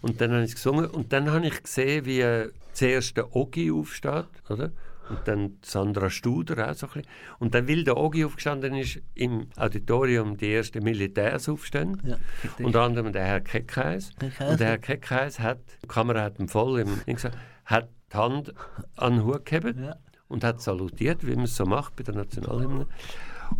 [0.00, 3.34] Und dann habe ich es gesungen und dann habe ich gesehen, wie äh, zuerst der
[3.34, 4.70] Ogi aufsteht, oder?
[5.10, 7.08] Und dann Sandra Studer auch so ein bisschen.
[7.38, 11.98] Und dann, weil der Ogi aufgestanden ist, im Auditorium die ersten Militärs aufstehen.
[12.04, 12.16] Ja,
[12.62, 14.10] Unter anderem der Herr Keckheis.
[14.20, 14.68] Und der.
[14.68, 17.16] Herr Keckheis hat, die Kamera hat ihm voll im
[17.64, 18.52] hat die Hand
[18.96, 19.96] an den Hut gehabt Ja.
[20.28, 22.86] und hat salutiert, wie man es so macht bei der Nationalhymne.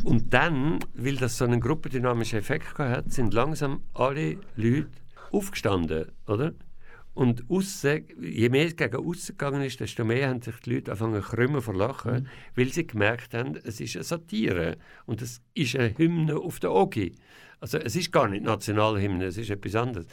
[0.04, 4.88] Und dann, weil das so einen gruppendynamischen Effekt hat, sind langsam alle Leute
[5.30, 6.52] aufgestanden, oder?
[7.14, 10.92] Und aussen, je mehr es gegen außen gegangen ist, desto mehr haben sich die Leute
[10.92, 15.40] angefangen zu krümmen vor Lachen, weil sie gemerkt haben, es ist eine Satire und es
[15.54, 17.16] ist eine Hymne auf der Ogi.
[17.60, 20.06] Also es ist gar nicht Nationalhymne, es ist etwas anderes.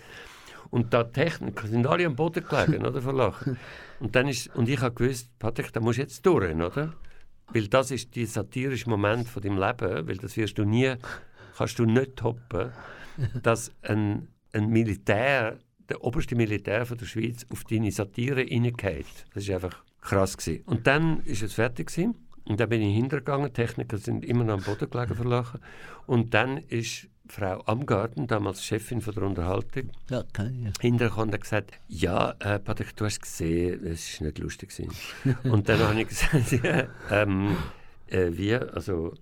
[0.71, 3.57] Und da Techniker sind alle am Boden gelegen, oder, vor Lachen.
[3.99, 6.93] Und, dann ist, und ich habe gewusst, Patrick, da musst du jetzt durch, oder?
[7.53, 10.95] Weil das ist der satirische Moment von deinem Leben, weil das wirst du nie,
[11.55, 12.71] kannst du nicht toppen,
[13.41, 19.05] dass ein, ein Militär, der oberste Militär von der Schweiz, auf deine Satire reingeht.
[19.33, 20.37] Das war einfach krass.
[20.37, 20.63] Gewesen.
[20.65, 22.15] Und dann ist es fertig gewesen.
[22.45, 25.59] Und dann bin ich hintergegangen, Techniker sind immer noch am Boden gelegen vor Lachen.
[26.05, 30.79] Und dann ist Frau Amgarten, damals Chefin von der Unterhaltung, Ja, kann ich.
[30.79, 34.69] hintergekommen und gesagt, ja, äh, Patrick, du hast gesehen, es war nicht lustig.
[34.69, 34.91] gewesen.
[35.51, 37.57] und dann habe ich gesagt, ja, ähm,
[38.07, 39.15] äh, wie, also,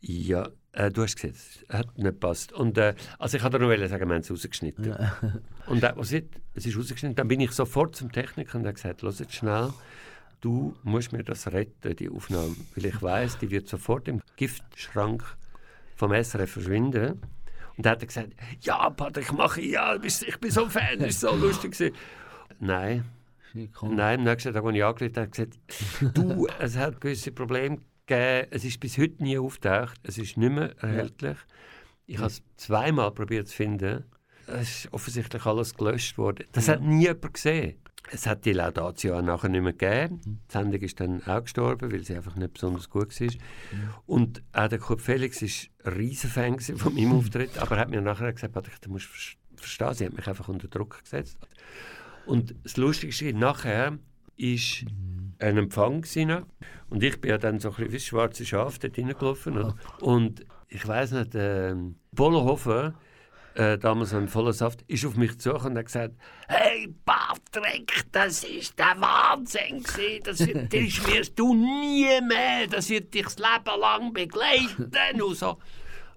[0.00, 2.52] ja, äh, du hast gesehen, es hat nicht gepasst.
[2.52, 4.94] Und, äh, also ich wollte nur sagen, wir haben es rausgeschnitten.
[5.66, 8.74] Und äh, was it, es ist rausgeschnitten, dann bin ich sofort zum Techniker und habe
[8.74, 9.72] gesagt, los jetzt schnell,
[10.40, 15.22] du musst mir das retten, die Aufnahme, weil ich weiß, die wird sofort im Giftschrank
[15.96, 17.20] vom SRF verschwinden.
[17.76, 20.98] Und dann hat er gesagt, ja, Patrick, mache ich, ja, ich bin so ein Fan,
[20.98, 21.72] das war so lustig.
[21.72, 21.94] gewesen.»
[22.58, 23.04] Nein,
[23.82, 25.58] nein, am nächsten Tag, als ich angerufen habe, hat gesagt,
[26.14, 27.78] du, es hat gewisse Probleme
[28.14, 31.36] gegeben, es ist bis heute nie auftaucht, es ist nicht mehr erhältlich.
[32.06, 34.04] Ich habe es zweimal probiert zu finden.
[34.46, 36.44] es ist offensichtlich alles gelöscht worden.
[36.52, 37.76] Das hat nie jemand gesehen.
[38.12, 40.20] Es hat die Laudatio auch nachher nicht mehr gegeben.
[40.48, 43.28] Die Sendung ist dann auch gestorben, weil sie einfach nicht besonders gut war.
[44.06, 47.90] Und auch der Kurt Felix war ein riesen Fan von meinem Auftritt, aber er hat
[47.90, 51.38] mir nachher gesagt, musst ver- verstehen, sie hat mich einfach unter Druck gesetzt.
[52.26, 53.98] Und das Lustige ist, nachher
[54.36, 54.84] ist
[55.40, 56.44] ein Empfang gewesen,
[56.90, 59.56] und ich bin ja dann so ein bisschen wie schwarze Schaf dort reingelaufen.
[59.58, 59.76] Oder?
[60.00, 61.74] Und ich weiß nicht, äh,
[62.12, 62.94] Bollerhofer,
[63.54, 66.14] äh, damals ein voller Saft, ist auf mich zu und hat gesagt,
[66.48, 70.22] «Hey Patrick, das ist der Wahnsinn gewesen.
[70.24, 75.58] Das, das wirst du nie mehr, das wird dich das Leben lang begleiten.» und so.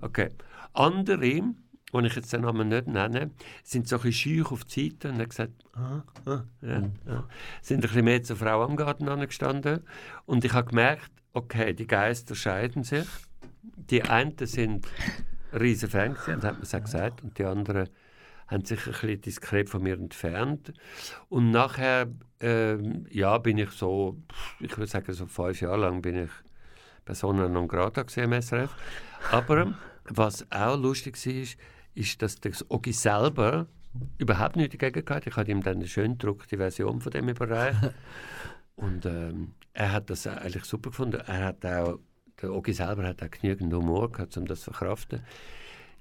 [0.02, 0.30] Okay.
[0.74, 1.54] Andere,
[1.94, 3.32] die ich jetzt den Namen nicht nenne,
[3.64, 7.28] sind so ein bisschen schüch auf die Seite und haben gesagt, ah, ah, ja, ja.
[7.62, 9.84] sind ein bisschen mehr zur Frau am Garten angestanden.
[10.26, 13.08] Und ich habe gemerkt, okay, die Geister scheiden sich.
[13.62, 14.88] Die einen sind
[15.54, 17.90] riesen Fan gewesen, und hat man auch gesagt, und die anderen
[18.48, 20.74] haben sich ein bisschen diskret von mir entfernt.
[21.30, 22.08] Und nachher,
[22.40, 24.18] ähm, ja, bin ich so,
[24.60, 26.32] ich würde sagen, so fünf Jahre lang bin ich
[27.06, 28.76] Persona non grata im SRF.
[29.32, 29.74] Aber
[30.06, 31.48] was auch lustig war,
[31.96, 33.68] ist, dass der Ogi selber
[34.18, 35.30] überhaupt nichts dagegen hatte.
[35.30, 37.80] Ich habe ihm dann eine schön gedruckte Version von dem überreicht.
[38.76, 41.22] Und ähm, er hat das eigentlich super gefunden.
[41.28, 42.00] Er hat auch,
[42.42, 45.22] der Ogi selber hat auch genügend Humor gehabt, um das zu verkraften.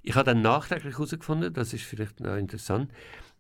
[0.02, 2.90] Ich habe dann nachträglich herausgefunden, das ist vielleicht noch interessant,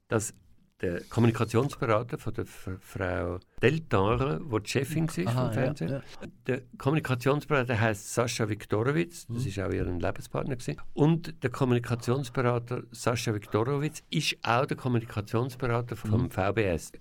[0.08, 0.34] dass
[0.82, 6.02] der Kommunikationsberater von der F Frau Deltare, die die Chefin war Aha, vom Fernsehen, ja,
[6.46, 10.80] der Kommunikationsberater heißt Sascha Viktorowitz, das ist auch ihr Lebenspartner gewesen.
[10.92, 16.92] Und der Kommunikationsberater Sascha Viktorowitz ist auch der Kommunikationsberater vom VBS.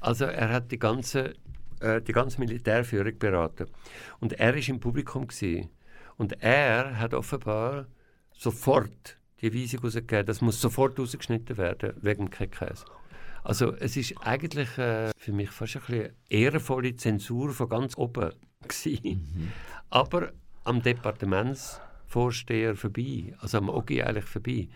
[0.00, 1.34] Also er hat die ganze,
[1.80, 3.66] äh, die ganze Militärführung beraten.
[4.20, 5.70] Und er ist im Publikum gewesen.
[6.16, 7.86] Und er hat offenbar
[8.32, 9.18] sofort
[9.52, 12.84] Weisung rausgegeben, das muss sofort rausgeschnitten werden, wegen kein Käse.
[13.42, 18.30] Also es ist eigentlich äh, für mich fast ein bisschen ehrenvolle Zensur von ganz oben
[18.62, 19.52] gewesen.
[19.90, 20.32] Aber
[20.64, 24.68] am Departementsvorsteher vorbei, also am Ogi eigentlich vorbei,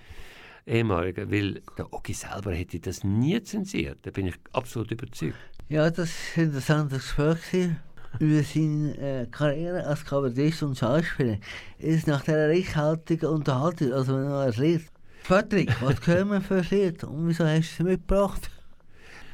[0.67, 5.39] ehemaliger, weil der Ogi selber hätte das nie zensiert, da bin ich absolut überzeugt.
[5.71, 7.71] Ja, das war ein interessantes Gespräch
[8.19, 11.39] über seine äh, Karriere als Kabarettist und Schauspieler.
[11.79, 14.83] Ist nach dieser reichhaltigen Unterhaltung, also wenn man Lied.
[15.27, 18.51] Patrick, was können wir für ein Lied und wieso hast du es mitgebracht?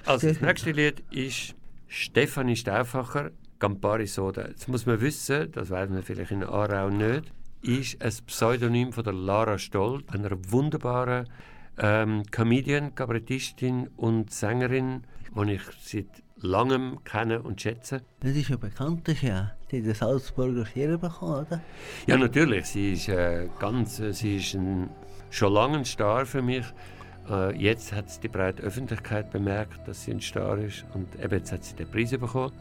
[0.05, 1.55] Also das nächste Lied ist
[1.87, 4.49] Stefanie Stauffacher, Campari Soda.
[4.49, 9.05] Jetzt muss man wissen, das weiß man vielleicht in Aarau nicht, ist ein Pseudonym von
[9.05, 11.29] der Lara Stoll, einer wunderbaren
[11.79, 15.05] ähm, Comedian, Kabarettistin und Sängerin,
[15.35, 18.03] die ich seit langem kenne und schätze.
[18.21, 19.53] Das ist ja bekannt, das ist ja.
[19.71, 21.61] Die hat den Salzburger Schier bekommen, oder?
[22.07, 22.67] Ja, natürlich.
[22.67, 24.91] Sie ist äh, ganz, äh, sie ist ein,
[25.31, 26.65] schon lange ein Star für mich.
[27.29, 31.35] Äh, jetzt hat es die breite Öffentlichkeit bemerkt, dass sie ein Star ist und eben
[31.35, 32.53] jetzt hat sie den Preis bekommen.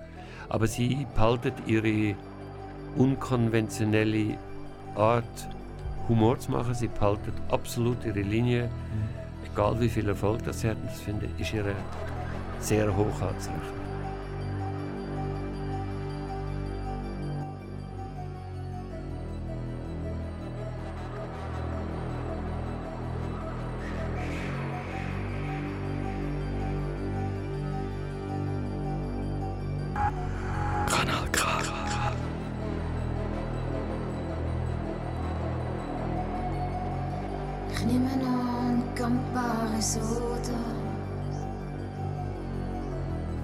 [0.50, 2.16] Aber sie behaltet ihre
[2.96, 4.38] unkonventionelle
[4.96, 5.50] Art,
[6.08, 6.74] Humor zu machen.
[6.74, 8.70] Sie behaltet absolut ihre Linie,
[9.52, 10.78] egal wie viel Erfolg das sie hat.
[10.86, 11.66] Das finde ich ist ihr
[12.64, 13.83] sehr hoch anzurechnen.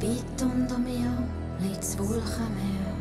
[0.01, 1.11] Weit unter mir
[1.59, 2.93] liegt das Wolkenmeer.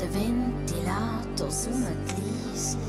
[0.00, 2.82] Der Ventilator summt leislich.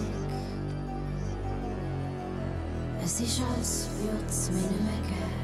[3.04, 5.40] Es ist, als würde es mich nicht mehr geben.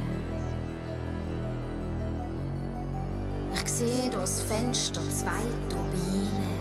[3.54, 6.56] Ich sehe durchs Fenster zwei Turbinen.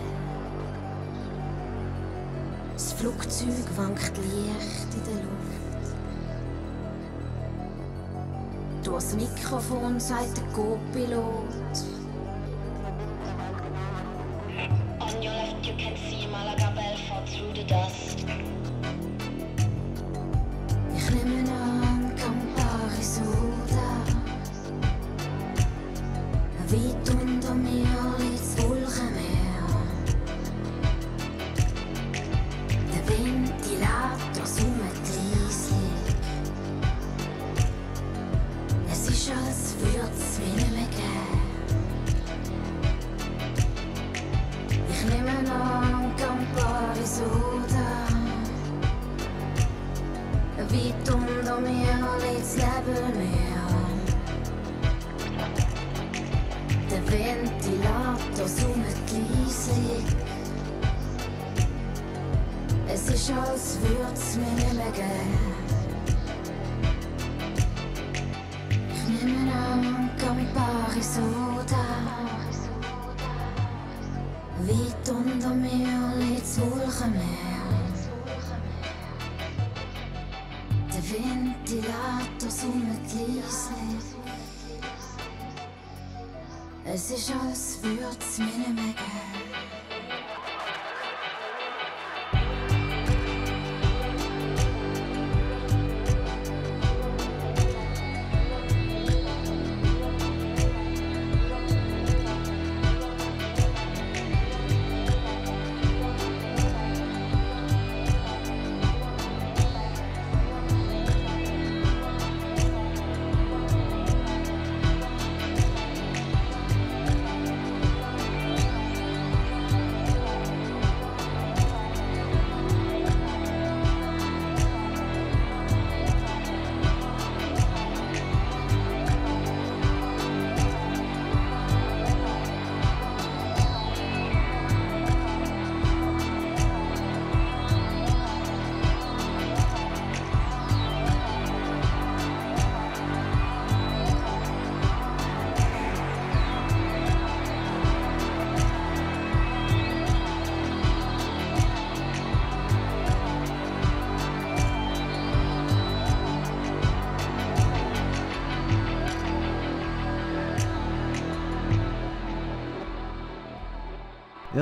[2.73, 5.54] Das Flugzeug wankt leicht in der Luft.
[8.85, 11.94] Durchs Mikrofon sagt der Co-Pilot.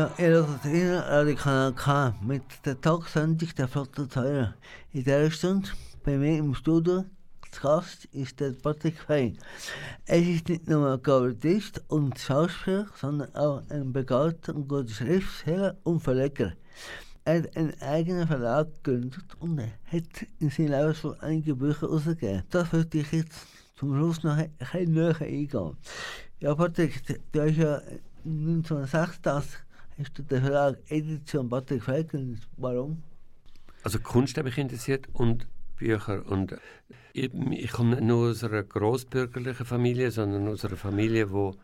[0.03, 4.53] Radio Kanal K mit der Talksendung der Flotte Teuer.
[4.91, 5.69] In dieser Stunde
[6.03, 7.05] bei mir im Studio
[7.49, 9.37] zu Gast ist der Patrick Frey.
[10.05, 15.77] Er ist nicht nur ein Kabarettist und Schauspieler, sondern auch ein begabter und guter Schriftsteller
[15.83, 16.51] und Verleger.
[17.23, 22.43] Er hat einen eigenen Verlag gegründet und hat in seinem Leben schon einige Bücher herausgegeben.
[22.49, 23.47] Das würde ich jetzt
[23.77, 24.51] zum Schluss noch ein
[24.91, 25.77] näher eingehen.
[26.41, 27.01] Ja, Patrick,
[27.31, 27.81] du hast ja
[28.25, 29.63] 1986
[30.03, 32.41] hast du den Verlag Edition Patrick gegründet.
[32.57, 33.03] Warum?
[33.83, 35.47] Also Kunst hat mich interessiert und
[35.77, 36.25] Bücher.
[36.27, 36.55] Und
[37.13, 41.55] ich, ich komme nicht nur aus einer großbürgerlichen Familie, sondern aus einer Familie, wo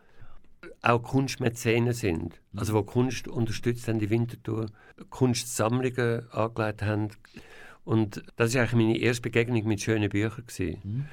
[0.82, 2.40] auch Kunstmäzene sind.
[2.56, 4.66] Also wo Kunst unterstützt haben, die Winterthur,
[5.10, 7.08] Kunstsammlungen angelegt haben.
[7.84, 10.46] Und das war eigentlich meine erste Begegnung mit schönen Büchern.
[10.46, 11.08] Gewesen.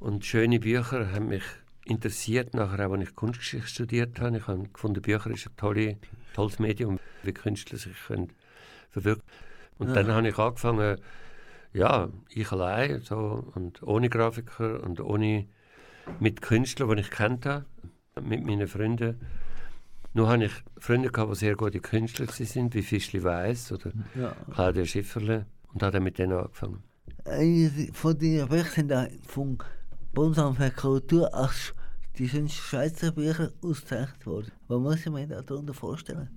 [0.00, 1.44] Und schöne Bücher haben mich
[1.84, 4.36] interessiert, nachher auch, als ich Kunstgeschichte studiert habe.
[4.36, 5.96] Ich habe gefunden, Bücher ist ein tolle,
[6.34, 8.32] tolles Medium, wie Künstler sich können
[8.90, 9.30] verwirklichen
[9.78, 10.98] Und dann habe ich angefangen,
[11.72, 15.46] ja, ich allein, so, und ohne Grafiker und ohne,
[16.20, 17.66] mit Künstlern, die ich kennt habe,
[18.20, 19.20] mit meinen Freunden.
[20.14, 24.34] Nur habe ich Freunde gehabt, die sehr gute Künstler sind, wie Fischli Weiss oder Ja.
[24.52, 25.46] Claudia Schifferle.
[25.72, 26.82] Und habe dann mit denen angefangen.
[27.24, 29.58] Einige von sind da vom
[30.14, 31.74] Bundesamt für Kultur als
[32.18, 34.52] die schönsten Schweizer Bücher ausgezeichnet worden.
[34.66, 36.28] Was muss ich mir da darunter vorstellen?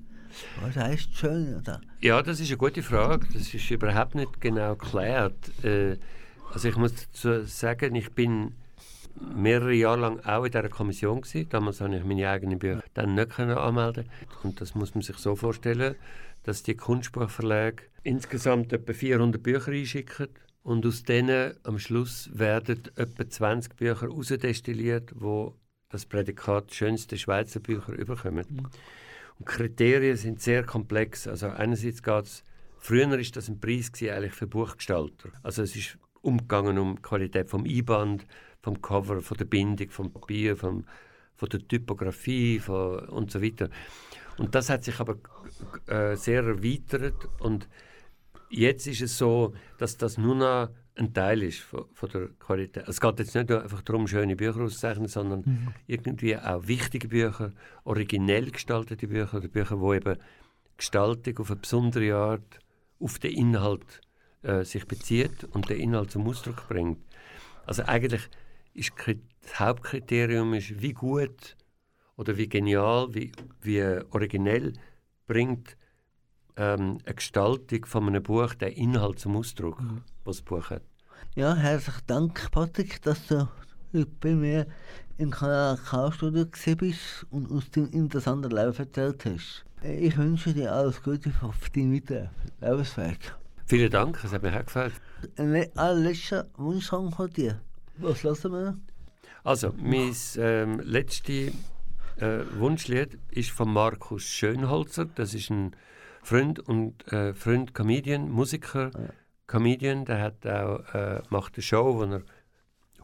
[0.62, 1.58] Was heisst schön?
[1.58, 1.82] Oder?
[2.00, 3.28] Ja, das ist eine gute Frage.
[3.34, 5.52] Das ist überhaupt nicht genau geklärt.
[5.64, 5.98] Äh,
[6.54, 8.54] also ich muss dazu sagen, ich bin
[9.36, 11.50] mehrere Jahre lang auch in dieser Kommission gewesen.
[11.50, 14.06] Damals habe ich meine eigenen Bücher dann nicht anmelden.
[14.44, 15.96] Und das muss man sich so vorstellen,
[16.44, 20.28] dass die Kunstbuchverlage insgesamt etwa 400 Bücher einschicken.
[20.64, 25.56] Und aus denen am Schluss werden etwa 20 Bücher herausdestilliert, wo
[25.92, 28.46] das Prädikat schönste Schweizer Bücher überkommen.
[28.50, 28.70] Und
[29.40, 31.28] die Kriterien sind sehr komplex.
[31.28, 32.44] Also einerseits geht es,
[32.78, 35.30] früher ist das ein Preis gewesen, eigentlich für Buchgestalter.
[35.44, 38.26] Also es ist umgegangen um die Qualität vom Einband,
[38.62, 40.86] vom Cover, von der Bindung, vom Papier, vom,
[41.36, 43.70] von der Typografie von, und so weiter.
[44.38, 45.18] Und das hat sich aber
[45.88, 47.68] äh, sehr erweitert und
[48.50, 52.88] jetzt ist es so, dass das nur noch ein Teil ist von, von der Qualität.
[52.88, 57.52] Es geht jetzt nicht nur einfach darum, schöne Bücher auszuzeichnen, sondern irgendwie auch wichtige Bücher,
[57.84, 60.18] originell gestaltete Bücher oder Bücher, wo eben
[60.78, 62.60] Gestaltung auf eine besondere Art
[63.00, 64.02] auf den Inhalt
[64.44, 67.00] äh, sich bezieht und den Inhalt zum Ausdruck bringt.
[67.66, 68.28] Also eigentlich
[68.74, 68.92] ist
[69.42, 71.56] das Hauptkriterium ist, wie gut
[72.18, 73.32] oder wie genial, wie,
[73.62, 73.82] wie
[74.12, 74.74] originell
[75.28, 75.78] bringt
[76.58, 79.82] ähm, eine Gestaltung von einem Buch den Inhalt zum Ausdruck,
[80.21, 80.82] was das Buch hat.
[81.36, 83.48] Ja, herzlichen Dank, Patrick, dass du
[83.94, 84.68] heute bei mir
[85.18, 86.46] im Kanal K-Studio
[86.78, 89.66] bist und aus deinem interessanten Leben erzählt hast.
[89.84, 92.30] Ich wünsche dir alles Gute auf deinem weiteren
[92.60, 93.36] Lebensweg.
[93.66, 94.92] Vielen Dank, es hat mir auch gefallen.
[95.38, 97.62] Ein allerletzter Wunschsong von dir.
[97.98, 98.78] Was lassen wir?
[99.44, 101.54] Also, mein ähm, letztes
[102.18, 105.06] äh, Wunschlied ist von Markus Schönholzer.
[105.06, 105.76] Das ist ein
[106.22, 108.92] Freund und äh, Freund, Comedian, Musiker,
[109.52, 110.06] Comedian.
[110.06, 112.22] Der hat auch, äh, macht eine Show, wo er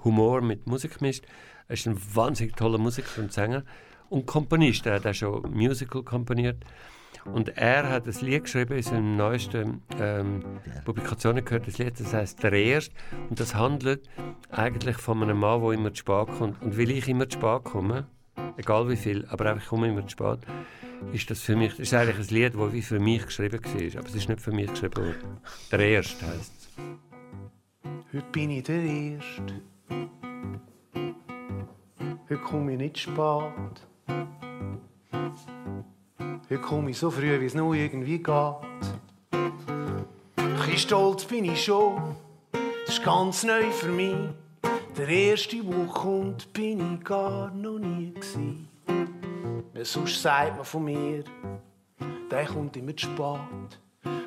[0.03, 1.25] Humor mit Musik mischt.
[1.67, 3.63] Er ist ein wahnsinnig toller Musiker und Sänger
[4.09, 4.85] und Komponist.
[4.85, 6.63] Er hat auch schon Musical komponiert.
[7.25, 10.43] Und er hat ein Lied geschrieben in seinen neuesten ähm,
[10.85, 12.95] Publikationen gehört, das Lied, das heißt Der Erste.
[13.29, 14.07] Und das handelt
[14.49, 16.61] eigentlich von einem Mann, der immer zu spät kommt.
[16.61, 18.07] Und weil ich immer zu spät komme,
[18.57, 20.39] egal wie viel, aber einfach ich komme immer zu spät,
[21.13, 23.99] ist das für mich, ist eigentlich ein Lied, das wie für mich geschrieben war.
[23.99, 25.37] Aber es ist nicht für mich geschrieben worden.
[25.71, 26.69] Der Erste heisst es.
[28.13, 29.61] Heute bin ich der Erste.
[32.29, 33.87] Heute komme ich nicht spät.
[36.49, 38.55] Heute komme ich so früh, wie es noch irgendwie geht.
[40.35, 42.15] Ein stolz bin ich schon.
[42.85, 44.15] Das ist ganz neu für mich.
[44.97, 48.67] Der erste, der kommt, bin ich gar noch nie gewesen.
[49.83, 51.23] Sonst sagt man von mir,
[52.31, 53.79] der kommt immer zu spät.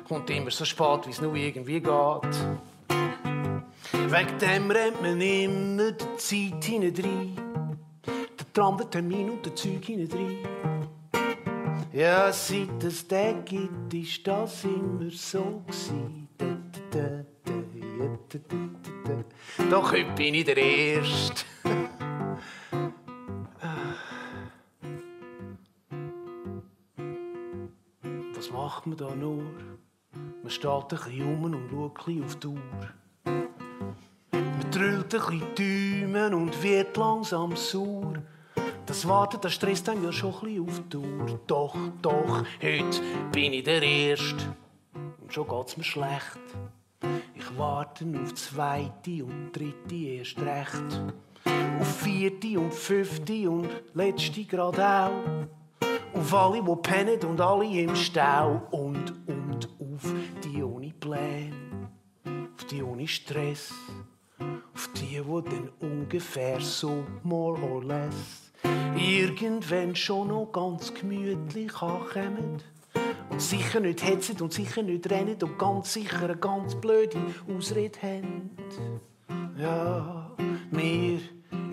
[0.07, 2.37] Kommt immer so spät, wie es noch irgendwie geht.
[3.91, 7.35] Wegen dem rennt man immer die Zeit hinein.
[8.05, 10.37] Der Tram, der Termin und der Zeug hinein.
[11.91, 16.21] Ja, seit es den gibt, ist das immer so gsi.
[19.71, 21.45] Doch heute bin ich der Erste.
[28.35, 29.45] Was macht man da nur?
[30.43, 32.59] Man steht ein rum und schaut ein auf die Uhr.
[33.23, 38.15] Man drüllt ein bisschen Däumen und wird langsam sauer.
[38.85, 41.39] Das Warten, das stresst dann ja schon ein auf die Uhr.
[41.47, 43.01] Doch, doch, heute
[43.31, 44.53] bin ich der Erste.
[45.21, 46.41] Und schon geht's mir schlecht.
[47.51, 51.01] Ich warte auf zweite und dritte erst recht.
[51.79, 56.17] Auf vierte und fünfte und letzte gerade auch.
[56.17, 58.61] Auf alle, die pennen und alle im Stau.
[58.71, 61.89] Und, und auf die ohne Pläne.
[62.25, 63.73] Auf die ohne Stress.
[64.73, 68.51] Auf die, die dann ungefähr so more or less
[68.95, 72.61] irgendwann schon noch ganz gemütlich ankommen.
[73.37, 77.17] Sicher nicht hetzen und sicher nicht rennen und ganz sicher eine ganz blöde
[77.47, 78.51] Ausrede haben.
[79.57, 80.31] Ja,
[80.71, 81.19] wir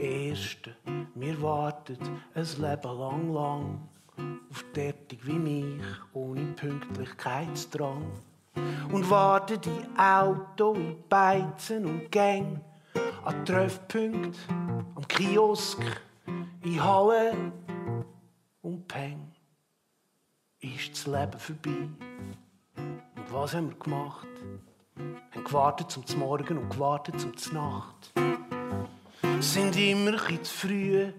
[0.00, 0.76] Ersten,
[1.14, 1.98] wir warten
[2.34, 3.88] ein Leben lang, lang
[4.50, 5.82] auf Dertig wie mich,
[6.12, 8.04] ohne Pünktlichkeitsdrang.
[8.92, 12.61] Und warten die Auto in Beizen und Gang
[13.24, 15.80] an Treffpunkt, am Kiosk,
[16.62, 17.52] in Halle
[18.62, 19.38] und Peng.
[20.61, 21.88] Ist das Leben vorbei?
[22.74, 24.26] Und was haben wir gemacht?
[24.96, 28.12] Haben gewartet zum Morgen und gewartet zum Nacht.
[29.38, 31.12] Sind immer ein zu früh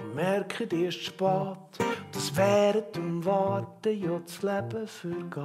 [0.00, 1.58] und merken erst spät,
[2.12, 5.36] dass während dem Warten ja das Leben vergeht.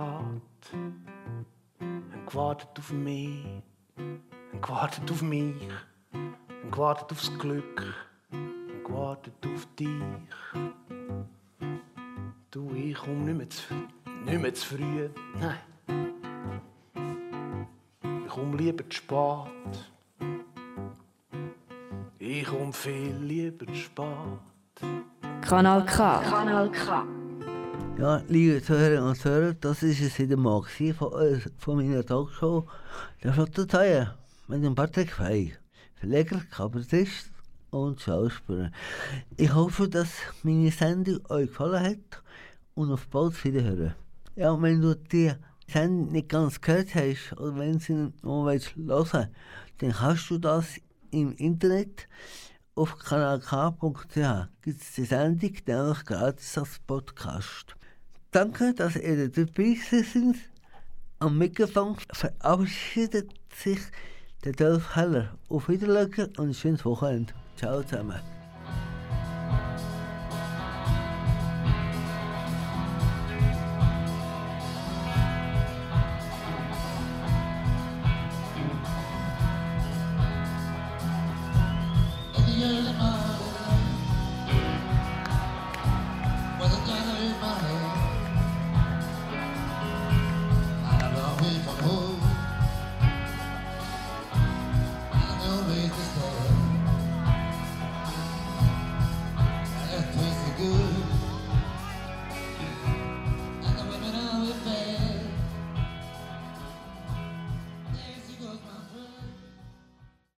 [1.81, 3.45] Haben gewartet auf mich,
[3.97, 5.55] haben gewartet auf mich,
[6.13, 7.83] haben gewartet aufs Glück
[8.31, 9.89] und gewartet auf dich.
[12.55, 13.73] Du, ich komm nicht mehr zu,
[14.25, 15.09] nicht mehr zu früh.
[15.41, 15.57] Nein.
[18.25, 19.91] Ich komm lieber zu spät.
[22.17, 24.05] Ich komm viel lieber zu spät.
[25.41, 26.21] Kanal K.
[26.21, 27.05] Kanal K.
[27.99, 32.65] Ja, liebe Zuhörer und Zuhörer, das ist es wieder mal von, uns- von meiner Talkshow
[33.21, 34.13] «Der Flotte Teil»
[34.47, 35.53] mit dem Patrick Fey,
[35.95, 37.33] Verleger, Kabarettist
[37.75, 38.71] und Schauspieler.
[39.37, 40.09] Ich hoffe, dass
[40.43, 42.23] meine Sendung euch gefallen hat
[42.73, 43.95] und auf bald wiederhören.
[44.35, 45.33] Ja, und wenn du die
[45.67, 49.29] Sendung nicht ganz gehört hast oder wenn sie noch willst hören
[49.79, 50.79] dann kannst du das
[51.11, 52.07] im Internet
[52.75, 54.15] auf kanalk.ch
[54.61, 57.75] gibt es die Sendung auch gratis als Podcast.
[58.31, 60.35] Danke, dass ihr dabei sind.
[61.19, 63.79] Am Mikrofon verabschiedet sich
[64.43, 65.37] der Dolph Heller.
[65.47, 67.33] Auf Wiedersehen und ein schönes Wochenende.
[67.55, 68.19] 瞧他们